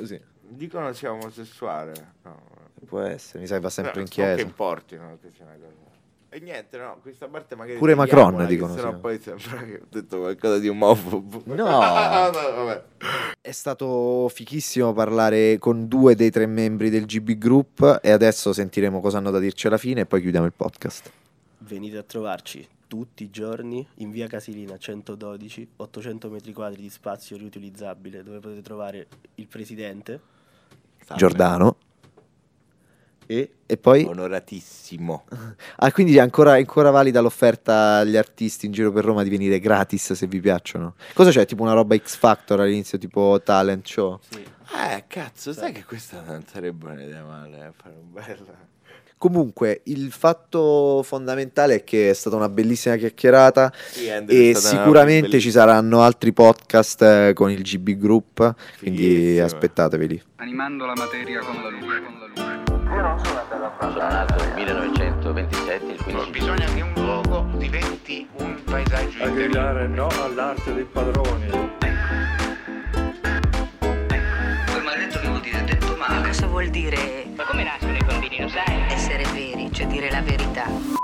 Sì, 0.03 0.21
Dicono 0.41 0.91
sia 0.93 1.11
omosessuale. 1.11 1.93
No, 2.23 2.41
può 2.85 2.99
essere, 2.99 3.39
mi 3.39 3.47
sa 3.47 3.55
che 3.55 3.61
va 3.61 3.69
sempre 3.69 3.93
Però 3.93 4.05
in 4.05 4.11
non 4.15 4.27
che 4.27 4.33
chiesa. 4.35 4.47
importino 4.49 5.17
che 5.21 5.31
sia 5.33 5.45
una 5.45 5.55
cosa. 5.55 5.90
E 6.33 6.39
niente, 6.39 6.77
no, 6.77 6.97
questa 7.01 7.27
parte 7.27 7.55
magari. 7.55 7.77
Pure 7.77 7.93
Macron, 7.93 8.45
dicono, 8.45 8.73
Sennò 8.73 8.91
sì. 8.91 8.97
poi 9.01 9.19
sembra 9.19 9.63
che 9.65 9.81
ho 9.81 9.85
detto 9.89 10.19
qualcosa 10.19 10.59
di 10.59 10.69
omofobo. 10.69 11.41
No. 11.43 11.65
vabbè. 11.67 12.83
È 13.41 13.51
stato 13.51 14.29
fichissimo 14.29 14.93
parlare 14.93 15.57
con 15.57 15.89
due 15.89 16.15
dei 16.15 16.31
tre 16.31 16.45
membri 16.45 16.89
del 16.89 17.05
GB 17.05 17.31
Group 17.31 17.99
e 18.01 18.11
adesso 18.11 18.53
sentiremo 18.53 19.01
cosa 19.01 19.17
hanno 19.17 19.29
da 19.29 19.39
dirci 19.39 19.67
alla 19.67 19.77
fine 19.77 20.01
e 20.01 20.05
poi 20.05 20.21
chiudiamo 20.21 20.45
il 20.45 20.53
podcast. 20.53 21.11
Venite 21.57 21.97
a 21.97 22.03
trovarci 22.03 22.65
tutti 22.87 23.23
i 23.23 23.29
giorni 23.29 23.85
in 23.95 24.09
via 24.09 24.27
Casilina 24.27 24.77
112, 24.77 25.67
800 25.75 26.29
metri 26.29 26.53
quadri 26.53 26.81
di 26.81 26.89
spazio 26.89 27.35
riutilizzabile 27.35 28.23
dove 28.23 28.39
potete 28.39 28.61
trovare 28.61 29.07
il 29.35 29.47
presidente. 29.47 30.21
Salve. 30.99 31.17
Giordano. 31.17 31.75
E, 33.31 33.49
e 33.65 33.77
poi... 33.77 34.03
Onoratissimo. 34.03 35.23
Ah, 35.77 35.89
quindi 35.93 36.17
è 36.17 36.19
ancora, 36.19 36.53
ancora 36.53 36.89
valida 36.89 37.21
l'offerta 37.21 37.99
agli 37.99 38.17
artisti 38.17 38.65
in 38.65 38.73
giro 38.73 38.91
per 38.91 39.05
Roma 39.05 39.23
di 39.23 39.29
venire 39.29 39.57
gratis 39.59 40.11
se 40.11 40.27
vi 40.27 40.41
piacciono. 40.41 40.95
Cosa 41.13 41.31
c'è? 41.31 41.45
Tipo 41.45 41.61
una 41.63 41.71
roba 41.71 41.95
X 41.95 42.17
Factor 42.17 42.59
all'inizio, 42.59 42.97
tipo 42.97 43.41
talent 43.41 43.87
show? 43.87 44.19
Sì. 44.29 44.43
Eh, 44.43 45.05
cazzo, 45.07 45.53
sai 45.53 45.71
che 45.71 45.85
questa 45.85 46.21
non 46.25 46.43
sarebbe 46.45 46.87
un'idea 46.87 47.23
male, 47.23 47.67
eh, 47.67 47.71
fare 47.73 47.95
un 47.95 48.11
bel... 48.11 48.45
Comunque, 49.17 49.81
il 49.83 50.11
fatto 50.11 51.01
fondamentale 51.03 51.75
è 51.75 51.83
che 51.85 52.09
è 52.09 52.13
stata 52.13 52.35
una 52.35 52.49
bellissima 52.49 52.95
chiacchierata 52.95 53.71
Sì, 53.91 54.07
e 54.07 54.55
sicuramente 54.55 55.39
ci 55.39 55.51
saranno 55.51 56.01
altri 56.01 56.33
podcast 56.33 57.01
eh, 57.03 57.31
con 57.33 57.51
il 57.51 57.61
GB 57.61 57.91
Group, 57.91 58.55
quindi 58.79 59.03
Fighissimo. 59.03 59.45
aspettateveli. 59.45 60.23
Animando 60.37 60.85
la 60.85 60.95
materia 60.97 61.39
con 61.39 61.61
la 61.61 61.69
luce. 61.69 62.01
Con 62.01 62.19
la 62.19 62.25
luce. 62.25 62.70
Sono 63.01 63.97
nato 63.97 64.35
nel 64.43 64.53
1927, 64.53 65.85
il 65.91 66.03
15 66.03 66.29
Bisogna 66.29 66.65
che 66.65 66.81
un 66.81 66.93
luogo 66.93 67.47
diventi 67.57 68.27
un 68.37 68.61
paesaggio 68.63 69.23
A 69.23 69.27
interiore. 69.27 69.33
gridare 69.33 69.87
no 69.87 70.07
all'arte 70.23 70.71
dei 70.75 70.83
padroni. 70.83 71.47
Quel 73.79 74.83
maledetto 74.83 75.19
che 75.19 75.27
vuol 75.27 75.41
dire 75.41 75.63
detto 75.63 75.95
male. 75.97 76.27
Cosa 76.27 76.45
vuol 76.45 76.67
dire 76.69 77.25
Ma 77.35 77.43
come 77.45 77.63
nascono 77.63 77.97
i 77.97 78.03
bambini, 78.05 78.39
lo 78.39 78.49
sai? 78.49 78.83
essere 78.93 79.23
veri, 79.33 79.71
cioè 79.73 79.87
dire 79.87 80.11
la 80.11 80.21
verità? 80.21 81.00